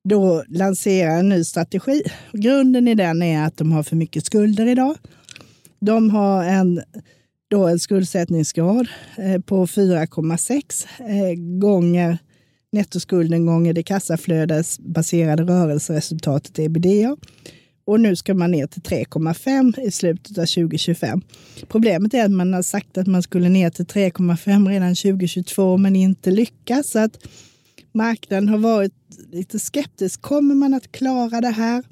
då 0.09 0.43
lanserar 0.47 1.19
en 1.19 1.29
ny 1.29 1.43
strategi. 1.43 2.03
Grunden 2.33 2.87
i 2.87 2.95
den 2.95 3.21
är 3.21 3.45
att 3.45 3.57
de 3.57 3.71
har 3.71 3.83
för 3.83 3.95
mycket 3.95 4.25
skulder 4.25 4.65
idag. 4.65 4.95
De 5.79 6.09
har 6.09 6.43
en, 6.43 6.81
då 7.49 7.67
en 7.67 7.79
skuldsättningsgrad 7.79 8.87
eh, 9.17 9.41
på 9.41 9.65
4,6 9.65 10.87
eh, 10.99 11.59
gånger 11.59 12.17
nettoskulden 12.71 13.45
gånger 13.45 13.73
det 13.73 13.83
kassaflödesbaserade 13.83 15.43
rörelseresultatet 15.43 16.59
ebitda. 16.59 17.17
Och 17.85 17.99
nu 17.99 18.15
ska 18.15 18.33
man 18.33 18.51
ner 18.51 18.67
till 18.67 18.81
3,5 18.81 19.79
i 19.79 19.91
slutet 19.91 20.37
av 20.37 20.45
2025. 20.45 21.21
Problemet 21.67 22.13
är 22.13 22.25
att 22.25 22.31
man 22.31 22.53
har 22.53 22.61
sagt 22.61 22.97
att 22.97 23.07
man 23.07 23.23
skulle 23.23 23.49
ner 23.49 23.69
till 23.69 23.85
3,5 23.85 24.69
redan 24.69 24.95
2022 24.95 25.77
men 25.77 25.95
inte 25.95 26.31
lyckas. 26.31 26.89
Så 26.89 26.99
att 26.99 27.17
marknaden 27.91 28.49
har 28.49 28.57
varit 28.57 28.93
lite 29.31 29.59
skeptisk. 29.59 30.21
Kommer 30.21 30.55
man 30.55 30.73
att 30.73 30.91
klara 30.91 31.41
det 31.41 31.49
här? 31.49 31.83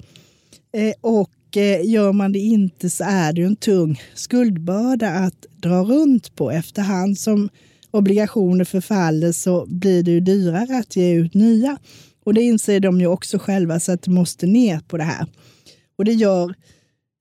Eh, 0.72 0.92
och 1.00 1.56
eh, 1.56 1.90
gör 1.90 2.12
man 2.12 2.32
det 2.32 2.38
inte 2.38 2.90
så 2.90 3.04
är 3.04 3.32
det 3.32 3.40
ju 3.40 3.46
en 3.46 3.56
tung 3.56 4.00
skuldbörda 4.14 5.08
att 5.10 5.46
dra 5.56 5.82
runt 5.82 6.36
på. 6.36 6.50
Efterhand 6.50 7.18
som 7.18 7.48
obligationer 7.90 8.64
förfaller 8.64 9.32
så 9.32 9.66
blir 9.66 10.02
det 10.02 10.10
ju 10.10 10.20
dyrare 10.20 10.78
att 10.78 10.96
ge 10.96 11.14
ut 11.14 11.34
nya. 11.34 11.78
Och 12.24 12.34
det 12.34 12.42
inser 12.42 12.80
de 12.80 13.00
ju 13.00 13.06
också 13.06 13.38
själva 13.38 13.80
så 13.80 13.92
att 13.92 14.02
det 14.02 14.10
måste 14.10 14.46
ner 14.46 14.80
på 14.80 14.96
det 14.96 15.04
här. 15.04 15.26
Och 16.00 16.04
det 16.04 16.12
gör 16.12 16.54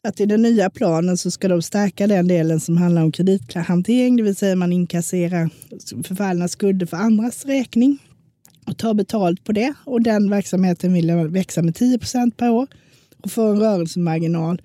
att 0.07 0.19
i 0.19 0.25
den 0.25 0.41
nya 0.41 0.69
planen 0.69 1.17
så 1.17 1.31
ska 1.31 1.47
de 1.47 1.61
stärka 1.61 2.07
den 2.07 2.27
delen 2.27 2.59
som 2.59 2.77
handlar 2.77 3.03
om 3.03 3.11
kredithantering, 3.11 4.15
det 4.15 4.23
vill 4.23 4.35
säga 4.35 4.55
man 4.55 4.73
inkasserar 4.73 5.49
förfallna 6.03 6.47
skulder 6.47 6.85
för 6.85 6.97
andras 6.97 7.45
räkning 7.45 7.97
och 8.65 8.77
tar 8.77 8.93
betalt 8.93 9.43
på 9.43 9.51
det. 9.51 9.73
Och 9.85 10.01
den 10.01 10.29
verksamheten 10.29 10.93
vill 10.93 11.07
jag 11.07 11.27
växa 11.27 11.61
med 11.61 11.75
10 11.75 11.99
procent 11.99 12.37
per 12.37 12.49
år 12.49 12.67
och 13.23 13.31
få 13.31 13.47
en 13.47 13.59
rörelsemarginal 13.59 14.61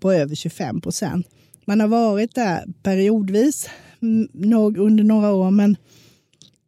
på 0.00 0.12
över 0.12 0.34
25 0.34 0.80
procent. 0.80 1.26
Man 1.64 1.80
har 1.80 1.88
varit 1.88 2.34
där 2.34 2.64
periodvis 2.82 3.68
under 4.78 5.04
några 5.04 5.32
år, 5.32 5.50
men 5.50 5.76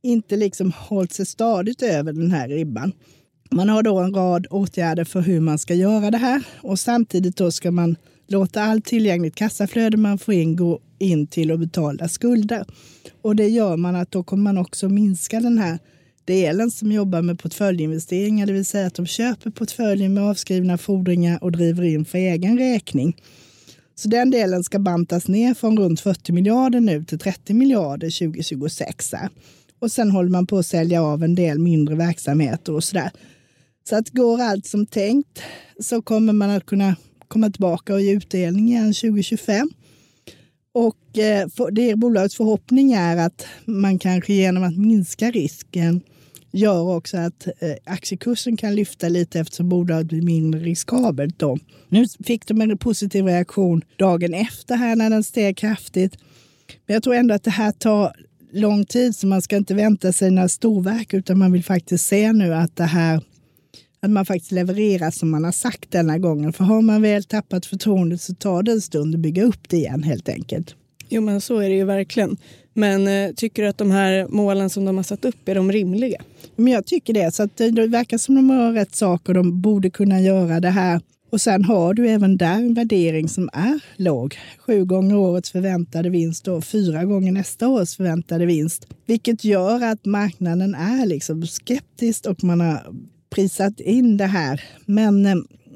inte 0.03 0.37
liksom 0.37 0.73
hållit 0.77 1.13
sig 1.13 1.27
stadigt 1.27 1.83
över 1.83 2.13
den 2.13 2.31
här 2.31 2.49
ribban. 2.49 2.93
Man 3.55 3.69
har 3.69 3.83
då 3.83 3.99
en 3.99 4.15
rad 4.15 4.47
åtgärder 4.51 5.05
för 5.05 5.21
hur 5.21 5.41
man 5.41 5.59
ska 5.59 5.75
göra 5.75 6.11
det 6.11 6.19
här 6.19 6.43
och 6.61 6.79
samtidigt 6.79 7.37
då 7.37 7.51
ska 7.51 7.71
man 7.71 7.97
låta 8.27 8.63
allt 8.63 8.85
tillgängligt 8.85 9.35
kassaflöde 9.35 9.97
man 9.97 10.19
får 10.19 10.35
in 10.35 10.57
gå 10.57 10.81
in 10.99 11.27
till 11.27 11.51
att 11.51 11.61
betala 11.61 12.09
skulder. 12.09 12.65
Och 13.23 13.37
det 13.37 13.49
gör 13.49 13.77
man 13.77 13.97
att 13.97 14.11
då 14.11 14.23
kommer 14.23 14.43
man 14.43 14.59
också 14.59 14.89
minska 14.89 15.41
den 15.41 15.59
här 15.59 15.79
delen 16.25 16.71
som 16.71 16.93
jobbar 16.93 17.23
med 17.23 17.39
portföljinvesteringar, 17.39 18.47
det 18.47 18.53
vill 18.53 18.65
säga 18.65 18.87
att 18.87 18.95
de 18.95 19.07
köper 19.07 19.51
portföljen 19.51 20.15
med 20.15 20.25
avskrivna 20.25 20.79
fordringar 20.79 21.45
och 21.45 21.53
driver 21.53 21.83
in 21.83 22.05
för 22.05 22.19
egen 22.19 22.59
räkning. 22.59 23.17
Så 23.95 24.09
den 24.09 24.31
delen 24.31 24.65
ska 24.65 24.79
bantas 24.79 25.29
ner 25.29 25.55
från 25.55 25.79
runt 25.79 26.01
40 26.01 26.33
miljarder 26.33 26.81
nu 26.81 27.05
till 27.05 27.19
30 27.19 27.55
miljarder 27.55 28.19
2026. 28.19 29.15
Och 29.79 29.93
sen 29.93 30.11
håller 30.11 30.31
man 30.31 30.47
på 30.47 30.59
att 30.59 30.67
sälja 30.67 31.03
av 31.03 31.23
en 31.23 31.35
del 31.35 31.59
mindre 31.59 31.95
verksamheter 31.95 32.73
och 32.73 32.85
sådär. 32.85 33.11
Så 33.89 33.97
att 33.97 34.11
går 34.11 34.41
allt 34.41 34.67
som 34.67 34.87
tänkt 34.87 35.43
så 35.81 36.03
kommer 36.03 36.33
man 36.33 36.51
att 36.51 36.67
kunna 36.67 36.97
komma 37.29 37.51
tillbaka 37.51 37.95
och 37.95 38.01
ge 38.01 38.13
utdelning 38.13 38.69
igen 38.69 38.93
2025. 38.93 39.71
Och 40.73 41.19
eh, 41.19 41.49
det 41.73 41.91
är 41.91 41.97
bolagets 41.97 42.37
förhoppning 42.37 42.93
är 42.93 43.17
att 43.17 43.47
man 43.65 43.99
kanske 43.99 44.33
genom 44.33 44.63
att 44.63 44.77
minska 44.77 45.31
risken 45.31 46.01
gör 46.53 46.97
också 46.97 47.17
att 47.17 47.47
eh, 47.47 47.75
aktiekursen 47.85 48.57
kan 48.57 48.75
lyfta 48.75 49.09
lite 49.09 49.41
eftersom 49.41 49.69
bolaget 49.69 50.07
blir 50.07 50.23
mindre 50.23 50.61
riskabelt. 50.61 51.39
Då. 51.39 51.59
Nu 51.89 52.07
fick 52.25 52.47
de 52.47 52.61
en 52.61 52.79
positiv 52.79 53.25
reaktion 53.25 53.83
dagen 53.97 54.35
efter 54.35 54.77
här 54.77 54.97
när 54.97 55.11
den 55.11 55.25
steg 55.25 55.57
kraftigt. 55.57 56.19
Men 56.87 56.95
jag 56.95 57.03
tror 57.03 57.15
ändå 57.15 57.35
att 57.35 57.45
det 57.45 57.51
här 57.51 57.73
tar 57.73 58.13
lång 58.53 58.85
tid 58.85 59.17
så 59.17 59.27
man 59.27 59.43
ska 59.43 59.57
inte 59.57 59.75
vänta 59.75 60.13
sig 60.13 60.31
några 60.31 60.49
storverk 60.49 61.15
utan 61.15 61.39
man 61.39 61.53
vill 61.53 61.65
faktiskt 61.65 62.07
se 62.07 62.33
nu 62.33 62.55
att 62.55 62.77
det 62.77 62.85
här 62.85 63.21
att 64.05 64.11
man 64.11 64.27
faktiskt 64.27 64.53
levererar 64.53 65.11
som 65.11 65.31
man 65.31 65.45
har 65.45 65.53
sagt 65.53 65.91
denna 65.91 66.19
gången. 66.19 66.53
För 66.53 66.65
har 66.65 66.83
man 66.83 67.03
väl 67.03 67.25
tappat 67.25 67.67
förtroendet 67.67 68.21
så 68.21 68.35
tar 68.35 68.63
det 68.63 68.73
en 68.73 68.81
stund 68.81 69.15
att 69.15 69.21
bygga 69.21 69.45
upp 69.45 69.69
det 69.69 69.77
igen 69.77 70.03
helt 70.03 70.29
enkelt. 70.29 70.75
Jo 71.09 71.23
men 71.23 71.41
så 71.41 71.59
är 71.59 71.69
det 71.69 71.75
ju 71.75 71.85
verkligen. 71.85 72.37
Men 72.73 73.09
eh, 73.09 73.35
tycker 73.35 73.63
du 73.63 73.69
att 73.69 73.79
de 73.79 73.91
här 73.91 74.27
målen 74.29 74.71
som 74.71 74.85
de 74.85 74.97
har 74.97 75.03
satt 75.03 75.25
upp, 75.25 75.49
är 75.49 75.55
de 75.55 75.73
rimliga? 75.73 76.23
Men 76.57 76.73
jag 76.73 76.87
tycker 76.87 77.15
det. 77.15 77.35
Så 77.35 77.43
att 77.43 77.57
det, 77.57 77.71
det 77.71 77.87
verkar 77.87 78.19
som 78.19 78.35
de 78.35 78.51
har 78.51 78.73
rätt 78.73 78.95
saker. 78.95 79.35
De 79.35 79.61
borde 79.61 79.91
kunna 79.91 80.21
göra 80.21 80.61
det 80.61 80.71
här. 80.71 81.01
Och 81.31 81.41
sen 81.41 81.65
har 81.65 81.95
du 81.95 82.09
även 82.09 82.37
där 82.37 82.55
en 82.55 82.75
värdering 82.75 83.29
som 83.29 83.51
är 83.53 83.81
låg. 83.97 84.39
Sju 84.59 84.85
gånger 84.85 85.17
årets 85.17 85.53
förväntade 85.53 86.11
vinst 86.11 86.49
och 86.49 86.65
fyra 86.65 87.05
gånger 87.05 87.33
nästa 87.33 87.69
års 87.69 87.97
förväntade 87.97 88.47
vinst. 88.47 88.87
Vilket 89.07 89.45
gör 89.45 89.85
att 89.85 90.05
marknaden 90.05 90.75
är 90.75 91.07
liksom 91.07 91.47
skeptisk 91.47 92.27
och 92.27 92.45
man 92.45 92.61
har 92.61 92.95
prisat 93.35 93.81
in 93.81 94.17
det 94.17 94.27
här. 94.27 94.63
Men 94.87 95.27
eh, 95.27 95.35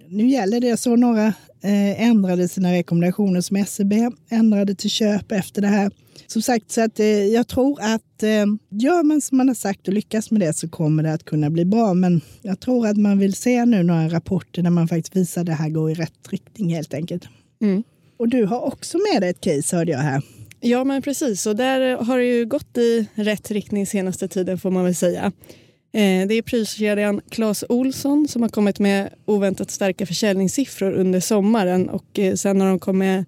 nu 0.09 0.29
gäller 0.29 0.61
det 0.61 0.77
så 0.77 0.97
några 0.97 1.27
eh, 1.63 2.03
ändrade 2.03 2.49
sina 2.49 2.73
rekommendationer 2.73 3.41
som 3.41 3.65
SEB 3.67 3.93
ändrade 4.31 4.75
till 4.75 4.91
köp 4.91 5.33
efter 5.33 5.63
det 5.63 5.69
här. 5.69 5.91
Som 6.27 6.43
sagt, 6.43 6.71
så 6.71 6.85
att, 6.85 7.01
eh, 7.01 7.07
jag 7.07 7.49
tror 7.49 7.79
att 7.81 8.23
eh, 8.23 8.47
gör 8.71 9.03
man 9.03 9.21
som 9.21 9.37
man 9.37 9.49
har 9.49 9.55
sagt 9.55 9.89
och 9.89 9.95
lyckas 9.95 10.31
med 10.31 10.41
det 10.41 10.53
så 10.53 10.69
kommer 10.69 11.03
det 11.03 11.13
att 11.13 11.25
kunna 11.25 11.51
bli 11.51 11.65
bra. 11.65 11.95
Men 11.95 12.21
jag 12.43 12.61
tror 12.61 12.87
att 12.87 12.97
man 12.97 13.19
vill 13.19 13.35
se 13.35 13.65
nu 13.65 13.83
några 13.83 14.09
rapporter 14.09 14.63
där 14.63 14.71
man 14.71 14.89
faktiskt 14.89 15.17
visar 15.17 15.41
att 15.41 15.47
det 15.47 15.53
här 15.53 15.69
går 15.69 15.91
i 15.91 15.95
rätt 15.95 16.29
riktning 16.31 16.75
helt 16.75 16.95
enkelt. 16.95 17.29
Mm. 17.63 17.83
Och 18.19 18.29
du 18.29 18.45
har 18.45 18.61
också 18.61 18.99
med 19.13 19.23
dig 19.23 19.31
ett 19.31 19.41
case 19.41 19.77
hörde 19.77 19.93
jag 19.93 19.99
här. 19.99 20.23
Ja, 20.61 20.85
men 20.85 21.03
precis. 21.03 21.47
Och 21.47 21.57
där 21.57 21.97
har 21.97 22.19
det 22.19 22.25
ju 22.25 22.47
gått 22.47 22.79
i 22.79 23.07
rätt 23.15 23.51
riktning 23.51 23.87
senaste 23.87 24.29
tiden 24.29 24.59
får 24.59 24.71
man 24.71 24.85
väl 24.85 24.95
säga. 24.95 25.33
Eh, 25.93 26.29
det 26.29 26.35
är 26.35 26.43
priskedjan 26.43 27.21
Clas 27.31 27.65
Olsson 27.69 28.29
som 28.29 28.43
har 28.43 28.49
kommit 28.49 28.79
med 28.79 29.15
oväntat 29.25 29.71
starka 29.71 30.07
försäljningssiffror 30.07 30.93
under 30.93 31.21
sommaren 31.21 31.89
och 31.89 32.19
eh, 32.19 32.35
sen 32.35 32.59
när 32.59 32.67
de 32.67 32.79
kom 32.79 32.99
med 32.99 33.25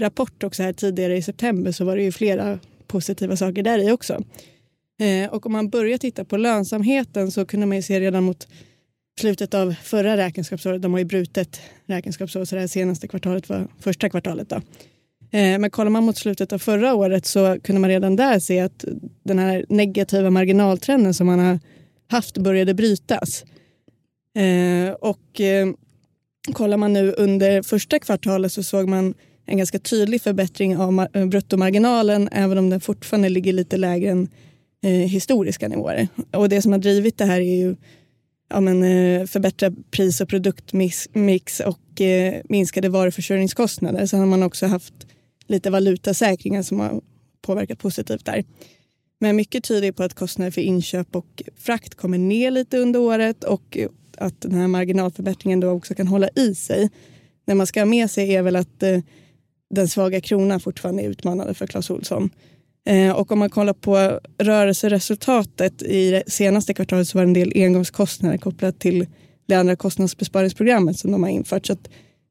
rapport 0.00 0.42
också 0.42 0.62
här 0.62 0.72
tidigare 0.72 1.16
i 1.16 1.22
september 1.22 1.72
så 1.72 1.84
var 1.84 1.96
det 1.96 2.02
ju 2.02 2.12
flera 2.12 2.58
positiva 2.86 3.36
saker 3.36 3.62
där 3.62 3.78
i 3.78 3.92
också. 3.92 4.24
Eh, 5.00 5.30
och 5.30 5.46
om 5.46 5.52
man 5.52 5.70
börjar 5.70 5.98
titta 5.98 6.24
på 6.24 6.36
lönsamheten 6.36 7.30
så 7.30 7.46
kunde 7.46 7.66
man 7.66 7.82
se 7.82 8.00
redan 8.00 8.24
mot 8.24 8.48
slutet 9.20 9.54
av 9.54 9.74
förra 9.82 10.16
räkenskapsåret, 10.16 10.82
de 10.82 10.92
har 10.92 10.98
ju 10.98 11.04
brutet 11.04 11.60
räkenskapsår 11.86 12.44
så 12.44 12.54
det 12.54 12.60
här 12.60 12.68
senaste 12.68 13.08
kvartalet 13.08 13.48
var 13.48 13.68
första 13.80 14.08
kvartalet. 14.08 14.48
Då. 14.48 14.60
Men 15.30 15.70
kollar 15.70 15.90
man 15.90 16.04
mot 16.04 16.16
slutet 16.16 16.52
av 16.52 16.58
förra 16.58 16.94
året 16.94 17.26
så 17.26 17.58
kunde 17.62 17.80
man 17.80 17.90
redan 17.90 18.16
där 18.16 18.38
se 18.38 18.60
att 18.60 18.84
den 19.22 19.38
här 19.38 19.66
negativa 19.68 20.30
marginaltrenden 20.30 21.14
som 21.14 21.26
man 21.26 21.38
har 21.38 21.58
haft 22.08 22.38
började 22.38 22.74
brytas. 22.74 23.44
Eh, 24.36 24.92
och 24.92 25.40
eh, 25.40 25.68
kollar 26.52 26.76
man 26.76 26.92
nu 26.92 27.12
under 27.12 27.62
första 27.62 27.98
kvartalet 27.98 28.52
så 28.52 28.62
såg 28.62 28.88
man 28.88 29.14
en 29.46 29.58
ganska 29.58 29.78
tydlig 29.78 30.22
förbättring 30.22 30.76
av 30.76 31.06
eh, 31.12 31.26
bruttomarginalen 31.26 32.28
även 32.32 32.58
om 32.58 32.70
den 32.70 32.80
fortfarande 32.80 33.28
ligger 33.28 33.52
lite 33.52 33.76
lägre 33.76 34.10
än 34.10 34.28
eh, 34.82 34.90
historiska 34.90 35.68
nivåer. 35.68 36.08
Och 36.32 36.48
det 36.48 36.62
som 36.62 36.72
har 36.72 36.78
drivit 36.78 37.18
det 37.18 37.24
här 37.24 37.40
är 37.40 37.56
ju 37.56 37.76
ja, 38.50 38.60
men, 38.60 38.82
eh, 38.82 39.26
förbättrad 39.26 39.90
pris 39.90 40.20
och 40.20 40.28
produktmix 40.28 41.60
och 41.60 42.00
eh, 42.00 42.40
minskade 42.48 42.88
varuförsörjningskostnader. 42.88 44.06
Sen 44.06 44.20
har 44.20 44.26
man 44.26 44.42
också 44.42 44.66
haft 44.66 44.94
lite 45.46 45.70
valutasäkringar 45.70 46.62
som 46.62 46.80
har 46.80 47.00
påverkat 47.42 47.78
positivt 47.78 48.24
där. 48.24 48.44
Men 49.20 49.36
mycket 49.36 49.64
tyder 49.64 49.92
på 49.92 50.02
att 50.02 50.14
kostnader 50.14 50.50
för 50.50 50.60
inköp 50.60 51.16
och 51.16 51.42
frakt 51.56 51.94
kommer 51.94 52.18
ner 52.18 52.50
lite 52.50 52.78
under 52.78 53.00
året 53.00 53.44
och 53.44 53.78
att 54.18 54.40
den 54.40 54.54
här 54.54 54.68
marginalförbättringen 54.68 55.60
då 55.60 55.70
också 55.70 55.94
kan 55.94 56.06
hålla 56.06 56.28
i 56.28 56.54
sig. 56.54 56.90
Det 57.46 57.54
man 57.54 57.66
ska 57.66 57.80
ha 57.80 57.86
med 57.86 58.10
sig 58.10 58.34
är 58.34 58.42
väl 58.42 58.56
att 58.56 58.82
eh, 58.82 59.00
den 59.70 59.88
svaga 59.88 60.20
kronan 60.20 60.60
fortfarande 60.60 61.02
är 61.02 61.08
utmanande 61.08 61.54
för 61.54 61.66
Clas 61.66 61.90
Ohlson. 61.90 62.30
Eh, 62.86 63.10
och 63.10 63.32
om 63.32 63.38
man 63.38 63.50
kollar 63.50 63.72
på 63.72 64.20
rörelseresultatet 64.38 65.82
i 65.82 66.10
det 66.10 66.22
senaste 66.26 66.74
kvartalet 66.74 67.08
så 67.08 67.18
var 67.18 67.24
det 67.24 67.28
en 67.28 67.34
del 67.34 67.52
engångskostnader 67.54 68.38
kopplat 68.38 68.78
till 68.78 69.06
det 69.46 69.54
andra 69.54 69.76
kostnadsbesparingsprogrammet 69.76 70.98
som 70.98 71.12
de 71.12 71.22
har 71.22 71.30
infört. 71.30 71.66
Så 71.66 71.76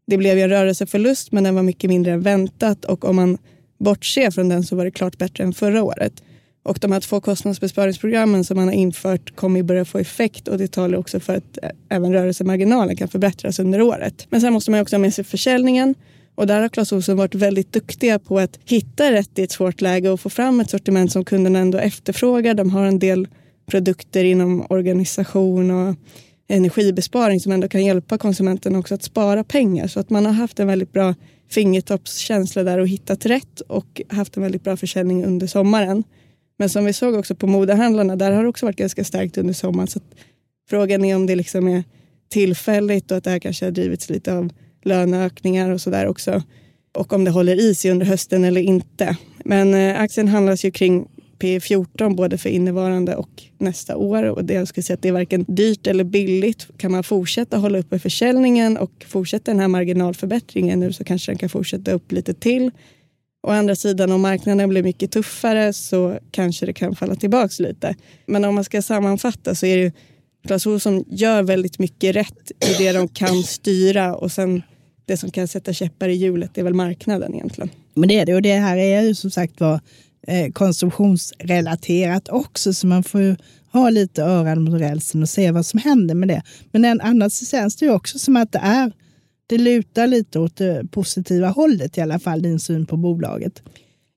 det 0.08 0.18
blev 0.18 0.38
en 0.38 0.50
rörelseförlust 0.50 1.32
men 1.32 1.44
den 1.44 1.56
var 1.56 1.64
mycket 1.64 1.90
mindre 1.90 2.12
än 2.12 2.22
väntat 2.22 2.86
och 2.86 3.06
om 3.06 3.16
man 3.16 3.38
bortser 3.80 4.32
från 4.32 4.50
den 4.50 4.64
så 4.64 4.76
var 4.76 4.86
det 4.86 4.92
klart 4.92 5.18
bättre 5.18 5.44
än 5.44 5.54
förra 5.54 5.84
året. 5.84 6.24
Och 6.68 6.78
de 6.82 6.92
här 6.92 7.00
två 7.00 7.22
kostnadsbesparingsprogrammen 7.22 8.44
som 8.44 8.58
man 8.58 8.68
har 8.68 8.74
infört 8.74 9.36
kommer 9.36 9.64
börja 9.64 9.86
få 9.86 9.98
effekt 9.98 10.48
och 10.48 10.58
det 10.58 10.68
talar 10.68 10.98
också 10.98 11.20
för 11.20 11.36
att 11.36 11.58
eh, 11.64 11.70
även 11.90 12.14
rörelsemarginalen 12.14 12.96
kan 12.96 13.08
förbättras 13.08 13.60
under 13.60 13.82
året. 13.82 14.28
Men 14.30 14.42
sen 14.42 14.54
måste 14.54 14.72
man 14.72 14.80
också 14.80 14.96
ha 14.96 15.02
med 15.02 15.14
sig 15.14 15.24
försäljningen 15.24 15.96
och 16.36 16.48
där 16.48 16.62
har 16.62 16.70
Clas 16.70 16.92
Ohlson 16.92 17.18
varit 17.18 17.36
väldigt 17.36 17.72
duktiga 17.72 18.20
på 18.20 18.40
att 18.40 18.60
hitta 18.66 19.12
rätt 19.12 19.40
i 19.40 19.44
ett 19.44 19.52
svårt 19.52 19.82
läge 19.82 20.10
och 20.10 20.20
få 20.20 20.30
fram 20.30 20.60
ett 20.60 20.70
sortiment 20.70 21.12
som 21.12 21.26
kunderna 21.26 21.60
ändå 21.60 21.78
efterfrågar. 21.78 22.54
De 22.54 22.70
har 22.70 22.86
en 22.86 23.00
del 23.00 23.28
produkter 23.66 24.24
inom 24.24 24.66
organisation 24.70 25.72
och 25.72 25.96
energibesparing 26.48 27.40
som 27.40 27.52
ändå 27.52 27.68
kan 27.68 27.86
hjälpa 27.86 28.18
konsumenten 28.18 28.76
också 28.76 28.96
att 28.96 29.04
spara 29.04 29.44
pengar. 29.44 29.88
Så 29.88 30.00
att 30.00 30.10
man 30.10 30.26
har 30.26 30.34
haft 30.34 30.60
en 30.60 30.68
väldigt 30.68 30.94
bra 30.94 31.16
fingertoppskänsla 31.50 32.64
där 32.64 32.78
och 32.78 32.88
hittat 32.88 33.26
rätt 33.26 33.62
och 33.62 34.02
haft 34.10 34.38
en 34.38 34.44
väldigt 34.44 34.64
bra 34.64 34.78
försäljning 34.78 35.26
under 35.26 35.48
sommaren. 35.48 36.04
Men 36.58 36.70
som 36.70 36.86
vi 36.86 36.94
såg 36.94 37.16
också 37.16 37.36
på 37.36 37.48
modehandlarna, 37.48 38.16
där 38.16 38.32
har 38.32 38.44
det 38.44 38.50
också 38.50 38.66
varit 38.66 38.78
ganska 38.78 39.04
starkt 39.04 39.38
under 39.38 39.54
sommaren. 39.54 39.88
Så 39.88 40.00
frågan 40.70 41.06
är 41.06 41.16
om 41.16 41.26
det 41.26 41.36
liksom 41.36 41.68
är 41.68 41.84
tillfälligt 42.30 43.12
och 43.12 43.18
att 43.18 43.24
det 43.24 43.30
här 43.30 43.40
kanske 43.40 43.66
har 43.66 43.72
drivits 43.72 44.10
lite 44.10 44.34
av 44.34 44.50
löneökningar 44.84 45.70
och 45.70 45.82
sådär 45.82 46.08
också. 46.08 46.44
Och 46.94 47.14
om 47.14 47.24
det 47.24 47.32
håller 47.32 47.60
i 47.60 47.76
sig 47.76 47.92
under 47.92 48.06
hösten 48.06 48.44
eller 48.44 48.62
inte. 48.62 49.18
Men 49.46 49.74
eh, 49.74 50.02
aktien 50.02 50.28
handlas 50.28 50.66
ju 50.66 50.72
kring 50.72 51.08
P14 51.40 52.16
både 52.16 52.38
för 52.38 52.50
innevarande 52.50 53.16
och 53.16 53.44
nästa 53.58 53.98
år. 53.98 54.24
Och 54.24 54.46
det 54.46 54.54
jag 54.54 54.68
skulle 54.68 54.84
säga 54.84 54.96
att 54.96 55.02
det 55.02 55.08
är 55.08 55.14
varken 55.14 55.46
dyrt 55.48 55.88
eller 55.88 56.04
billigt. 56.04 56.68
Kan 56.78 56.92
man 56.92 57.04
fortsätta 57.04 57.58
hålla 57.58 57.80
uppe 57.80 58.00
försäljningen 58.00 58.78
och 58.78 59.06
fortsätta 59.08 59.52
den 59.52 59.60
här 59.60 59.68
marginalförbättringen 59.68 60.80
nu 60.80 60.94
så 60.94 61.04
kanske 61.04 61.32
den 61.32 61.38
kan 61.38 61.50
fortsätta 61.50 61.92
upp 61.92 62.12
lite 62.12 62.34
till. 62.34 62.72
Å 63.48 63.52
andra 63.52 63.76
sidan 63.76 64.12
om 64.12 64.22
marknaden 64.22 64.70
blir 64.70 64.84
mycket 64.84 65.12
tuffare 65.12 65.74
så 65.74 66.20
kanske 66.32 66.66
det 66.66 66.74
kan 66.74 66.96
falla 66.96 67.16
tillbaka 67.16 67.64
lite. 67.64 67.96
Men 68.26 68.46
om 68.46 68.56
man 68.56 68.64
ska 68.64 68.82
sammanfatta 68.82 69.56
så 69.56 69.66
är 69.66 69.78
det 69.78 69.92
Clas 70.48 70.66
Ohlson 70.66 71.04
gör 71.08 71.44
väldigt 71.44 71.80
mycket 71.80 72.16
rätt 72.16 72.52
i 72.70 72.74
det 72.78 72.92
de 72.92 73.08
kan 73.08 73.44
styra 73.44 74.16
och 74.16 74.32
sen 74.32 74.64
det 75.06 75.18
som 75.18 75.32
kan 75.32 75.48
sätta 75.48 75.74
käppar 75.74 76.10
i 76.10 76.14
hjulet 76.14 76.58
är 76.58 76.64
väl 76.64 76.74
marknaden 76.74 77.34
egentligen. 77.34 77.70
Men 77.94 78.10
det 78.10 78.20
är 78.20 78.26
det 78.26 78.36
och 78.36 78.42
det 78.42 78.54
här 78.54 78.78
är 78.78 79.02
ju 79.02 79.16
som 79.16 79.32
sagt 79.32 79.60
var 79.60 79.80
eh, 80.28 80.52
konsumtionsrelaterat 80.52 82.30
också 82.30 82.74
så 82.74 82.88
man 82.88 83.04
får 83.04 83.22
ju 83.22 83.36
ha 83.72 83.90
lite 83.90 84.24
öron 84.24 84.64
mot 84.64 84.82
rälsen 84.82 85.22
och 85.22 85.30
se 85.30 85.52
vad 85.52 85.66
som 85.66 85.80
händer 85.80 86.16
med 86.16 86.28
det. 86.28 86.42
Men 86.72 87.02
annars 87.02 87.50
känns 87.50 87.76
det 87.76 87.86
ju 87.86 87.92
också 87.92 88.20
som 88.20 88.38
att 88.38 88.52
det 88.52 88.62
är 88.64 88.92
det 89.48 89.58
lutar 89.58 90.08
lite 90.08 90.40
åt 90.40 90.56
det 90.56 90.92
positiva 90.92 91.48
hållet 91.48 91.98
i 91.98 92.02
alla 92.02 92.20
fall, 92.20 92.42
din 92.42 92.60
syn 92.60 92.86
på 92.86 92.98
bolaget. 92.98 93.64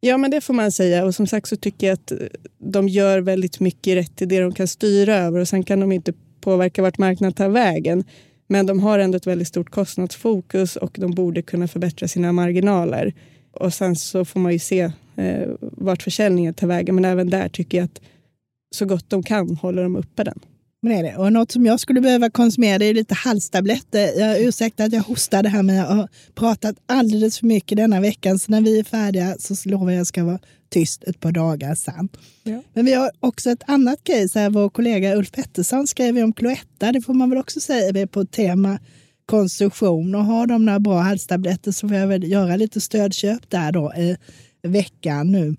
Ja, 0.00 0.16
men 0.16 0.30
det 0.30 0.40
får 0.40 0.54
man 0.54 0.72
säga. 0.72 1.04
Och 1.04 1.14
som 1.14 1.26
sagt 1.26 1.48
så 1.48 1.56
tycker 1.56 1.86
jag 1.86 1.94
att 1.94 2.12
eh, 2.12 2.18
de 2.58 2.88
gör 2.88 3.20
väldigt 3.20 3.60
mycket 3.60 3.96
rätt 3.96 4.22
i 4.22 4.26
det 4.26 4.40
de 4.40 4.54
kan 4.54 4.68
styra 4.68 5.16
över 5.16 5.40
och 5.40 5.48
sen 5.48 5.64
kan 5.64 5.80
de 5.80 5.92
inte 5.92 6.12
påverka 6.40 6.82
vart 6.82 6.98
marknaden 6.98 7.32
tar 7.32 7.48
vägen. 7.48 8.04
Men 8.46 8.66
de 8.66 8.80
har 8.80 8.98
ändå 8.98 9.16
ett 9.16 9.26
väldigt 9.26 9.48
stort 9.48 9.70
kostnadsfokus 9.70 10.76
och 10.76 10.96
de 11.00 11.10
borde 11.10 11.42
kunna 11.42 11.68
förbättra 11.68 12.08
sina 12.08 12.32
marginaler. 12.32 13.14
Och 13.52 13.74
sen 13.74 13.96
så 13.96 14.24
får 14.24 14.40
man 14.40 14.52
ju 14.52 14.58
se 14.58 14.92
eh, 15.16 15.48
vart 15.60 16.02
försäljningen 16.02 16.54
tar 16.54 16.66
vägen. 16.66 16.94
Men 16.94 17.04
även 17.04 17.30
där 17.30 17.48
tycker 17.48 17.78
jag 17.78 17.84
att 17.84 18.00
så 18.74 18.84
gott 18.84 19.10
de 19.10 19.22
kan 19.22 19.56
håller 19.56 19.82
de 19.82 19.96
uppe 19.96 20.24
den. 20.24 20.40
Är 20.86 21.02
det. 21.02 21.16
Och 21.16 21.32
något 21.32 21.52
som 21.52 21.66
jag 21.66 21.80
skulle 21.80 22.00
behöva 22.00 22.30
konsumera 22.30 22.78
det 22.78 22.84
är 22.84 22.94
lite 22.94 23.14
halstabletter. 23.14 24.20
Jag 24.20 24.40
ursäktar 24.40 24.84
att 24.84 24.92
jag 24.92 25.02
hostade 25.02 25.48
här 25.48 25.62
men 25.62 25.76
jag 25.76 25.86
har 25.86 26.08
pratat 26.34 26.76
alldeles 26.86 27.38
för 27.38 27.46
mycket 27.46 27.76
denna 27.76 28.00
veckan. 28.00 28.38
Så 28.38 28.50
när 28.50 28.60
vi 28.60 28.78
är 28.78 28.84
färdiga 28.84 29.36
så 29.38 29.68
lovar 29.68 29.84
jag 29.84 29.92
att 29.92 29.98
jag 29.98 30.06
ska 30.06 30.24
vara 30.24 30.38
tyst 30.70 31.04
ett 31.04 31.20
par 31.20 31.32
dagar 31.32 31.74
sen. 31.74 32.08
Ja. 32.42 32.62
Men 32.72 32.84
vi 32.84 32.92
har 32.92 33.10
också 33.20 33.50
ett 33.50 33.62
annat 33.66 34.04
case 34.04 34.38
här. 34.38 34.50
Vår 34.50 34.68
kollega 34.68 35.16
Ulf 35.16 35.32
Pettersson 35.32 35.86
skrev 35.86 36.18
om 36.18 36.32
Cloetta. 36.32 36.92
Det 36.92 37.00
får 37.00 37.14
man 37.14 37.30
väl 37.30 37.38
också 37.38 37.60
säga 37.60 38.00
är 38.00 38.06
på 38.06 38.24
tema 38.24 38.78
konsumtion. 39.26 40.14
Och 40.14 40.24
har 40.24 40.46
de 40.46 40.64
några 40.64 40.80
bra 40.80 41.00
halstabletter 41.00 41.72
så 41.72 41.88
får 41.88 41.96
jag 41.96 42.06
väl 42.06 42.30
göra 42.30 42.56
lite 42.56 42.80
stödköp 42.80 43.50
där 43.50 43.72
då 43.72 43.92
i 43.96 44.16
veckan 44.62 45.32
nu. 45.32 45.56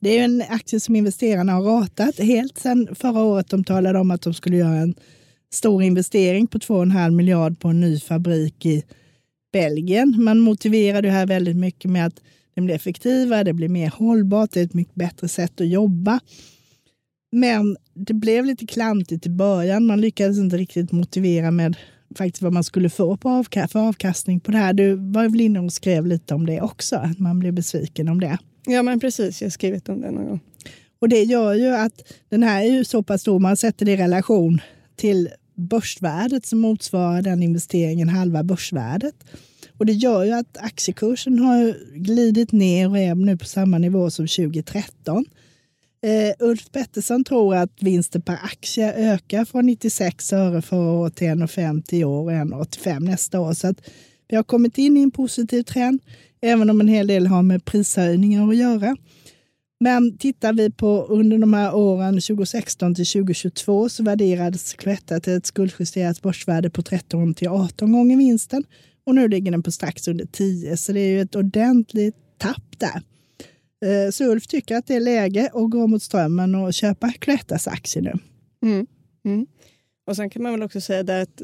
Det 0.00 0.18
är 0.18 0.24
en 0.24 0.42
aktie 0.48 0.80
som 0.80 0.96
investerarna 0.96 1.52
har 1.52 1.62
ratat 1.62 2.18
helt 2.18 2.58
sedan 2.58 2.88
förra 2.94 3.22
året. 3.22 3.48
De 3.48 3.64
talade 3.64 3.98
om 3.98 4.10
att 4.10 4.22
de 4.22 4.34
skulle 4.34 4.56
göra 4.56 4.76
en 4.76 4.94
stor 5.52 5.82
investering 5.82 6.46
på 6.46 6.58
2,5 6.58 7.10
miljard 7.10 7.60
på 7.60 7.68
en 7.68 7.80
ny 7.80 8.00
fabrik 8.00 8.66
i 8.66 8.84
Belgien. 9.52 10.24
Man 10.24 10.40
motiverar 10.40 11.02
det 11.02 11.10
här 11.10 11.26
väldigt 11.26 11.56
mycket 11.56 11.90
med 11.90 12.06
att 12.06 12.20
det 12.54 12.60
blir 12.60 12.74
effektivare, 12.74 13.44
det 13.44 13.52
blir 13.52 13.68
mer 13.68 13.90
hållbart, 13.90 14.50
det 14.52 14.60
är 14.60 14.64
ett 14.64 14.74
mycket 14.74 14.94
bättre 14.94 15.28
sätt 15.28 15.60
att 15.60 15.68
jobba. 15.68 16.20
Men 17.32 17.76
det 17.94 18.14
blev 18.14 18.44
lite 18.44 18.66
klantigt 18.66 19.26
i 19.26 19.30
början. 19.30 19.86
Man 19.86 20.00
lyckades 20.00 20.38
inte 20.38 20.56
riktigt 20.56 20.92
motivera 20.92 21.50
med 21.50 21.76
faktiskt 22.18 22.42
vad 22.42 22.52
man 22.52 22.64
skulle 22.64 22.90
få 22.90 23.16
på 23.16 23.28
avka 23.28 23.68
för 23.68 23.80
avkastning 23.80 24.40
på 24.40 24.52
det 24.52 24.58
här. 24.58 24.72
Du 24.72 24.94
var 24.94 25.28
väl 25.28 25.40
inne 25.40 25.60
och 25.60 25.72
skrev 25.72 26.06
lite 26.06 26.34
om 26.34 26.46
det 26.46 26.60
också, 26.60 26.96
att 26.96 27.18
man 27.18 27.38
blev 27.38 27.52
besviken 27.52 28.08
om 28.08 28.20
det. 28.20 28.38
Ja, 28.68 28.82
men 28.82 29.00
precis. 29.00 29.40
Jag 29.40 29.46
har 29.46 29.50
skrivit 29.50 29.88
om 29.88 30.00
det 30.00 30.10
någon 30.10 30.26
gång. 30.26 30.40
Och 30.98 31.08
det 31.08 31.22
gör 31.22 31.54
ju 31.54 31.68
att 31.68 32.12
den 32.28 32.42
här 32.42 32.62
är 32.62 32.70
ju 32.70 32.84
så 32.84 33.02
pass 33.02 33.20
stor, 33.20 33.38
man 33.38 33.56
sätter 33.56 33.86
det 33.86 33.92
i 33.92 33.96
relation 33.96 34.60
till 34.96 35.28
börsvärdet 35.54 36.46
som 36.46 36.58
motsvarar 36.58 37.22
den 37.22 37.42
investeringen, 37.42 38.08
halva 38.08 38.42
börsvärdet. 38.42 39.14
Och 39.78 39.86
det 39.86 39.92
gör 39.92 40.24
ju 40.24 40.32
att 40.32 40.56
aktiekursen 40.56 41.38
har 41.38 41.76
glidit 41.94 42.52
ner 42.52 42.90
och 42.90 42.98
är 42.98 43.14
nu 43.14 43.36
på 43.36 43.44
samma 43.44 43.78
nivå 43.78 44.10
som 44.10 44.26
2013. 44.26 45.24
Uh, 46.06 46.12
eh, 46.12 46.34
Ulf 46.38 46.70
Pettersson 46.72 47.24
tror 47.24 47.54
att 47.54 47.82
vinsten 47.82 48.22
per 48.22 48.38
aktie 48.42 48.92
ökar 49.12 49.44
från 49.44 49.66
96 49.66 50.32
öre 50.32 50.62
förra 50.62 50.90
året 50.90 51.16
till 51.16 51.28
1,50 51.28 51.94
i 51.94 52.04
år 52.04 52.24
och 52.24 52.30
1,85 52.30 53.00
nästa 53.00 53.40
år. 53.40 53.52
Så 53.52 53.66
att 53.66 53.80
vi 54.28 54.36
har 54.36 54.42
kommit 54.42 54.78
in 54.78 54.96
i 54.96 55.02
en 55.02 55.10
positiv 55.10 55.62
trend, 55.62 56.00
även 56.40 56.70
om 56.70 56.80
en 56.80 56.88
hel 56.88 57.06
del 57.06 57.26
har 57.26 57.42
med 57.42 57.64
prishöjningar 57.64 58.48
att 58.48 58.56
göra. 58.56 58.96
Men 59.80 60.18
tittar 60.18 60.52
vi 60.52 60.70
på 60.70 61.06
under 61.08 61.38
de 61.38 61.54
här 61.54 61.74
åren 61.74 62.14
2016 62.14 62.94
till 62.94 63.06
2022 63.06 63.88
så 63.88 64.02
värderades 64.02 64.72
Cloetta 64.72 65.20
till 65.20 65.32
ett 65.32 65.46
skuldjusterat 65.46 66.22
börsvärde 66.22 66.70
på 66.70 66.82
13 66.82 67.34
till 67.34 67.48
18 67.48 67.92
gånger 67.92 68.16
vinsten 68.16 68.64
och 69.06 69.14
nu 69.14 69.28
ligger 69.28 69.50
den 69.50 69.62
på 69.62 69.70
strax 69.70 70.08
under 70.08 70.24
10, 70.24 70.76
så 70.76 70.92
det 70.92 71.00
är 71.00 71.08
ju 71.08 71.20
ett 71.20 71.36
ordentligt 71.36 72.16
tapp 72.38 72.78
där. 72.78 73.02
Eh, 73.84 74.10
så 74.10 74.24
Ulf 74.24 74.46
tycker 74.46 74.76
att 74.76 74.86
det 74.86 74.94
är 74.94 75.00
läge 75.00 75.50
att 75.54 75.70
gå 75.70 75.86
mot 75.86 76.02
strömmen 76.02 76.54
och 76.54 76.74
köpa 76.74 77.12
Cloettas 77.12 77.68
aktier 77.68 78.02
nu. 78.02 78.12
Mm. 78.62 78.86
Mm. 79.24 79.46
Och 80.06 80.16
sen 80.16 80.30
kan 80.30 80.42
man 80.42 80.52
väl 80.52 80.62
också 80.62 80.80
säga 80.80 81.22
att 81.22 81.42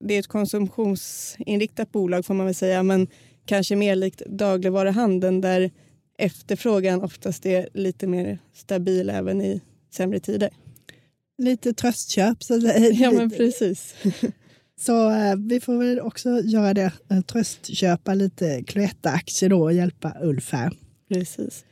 det 0.00 0.14
är 0.14 0.18
ett 0.18 0.26
konsumtionsinriktat 0.26 1.92
bolag 1.92 2.26
får 2.26 2.34
man 2.34 2.46
väl 2.46 2.54
säga, 2.54 2.82
men 2.82 3.08
kanske 3.44 3.76
mer 3.76 3.94
likt 3.94 4.22
dagligvaruhandeln 4.26 5.40
där 5.40 5.70
efterfrågan 6.18 7.02
oftast 7.02 7.46
är 7.46 7.68
lite 7.74 8.06
mer 8.06 8.38
stabil 8.54 9.10
även 9.10 9.42
i 9.42 9.60
sämre 9.94 10.20
tider. 10.20 10.50
Lite 11.38 11.72
tröstköp. 11.72 12.42
Så 12.42 12.56
det 12.56 12.78
ja, 12.92 13.10
men 13.10 13.30
precis. 13.30 13.94
Så 14.80 15.10
eh, 15.10 15.36
vi 15.36 15.60
får 15.60 15.78
väl 15.78 16.00
också 16.00 16.40
göra 16.40 16.74
det, 16.74 16.92
eh, 17.10 17.20
tröstköpa 17.20 18.14
lite 18.14 18.62
Cloetta-aktier 18.66 19.50
då 19.50 19.62
och 19.62 19.72
hjälpa 19.72 20.16
Ulf 20.22 20.52
här. 20.52 20.72
Precis. 21.08 21.64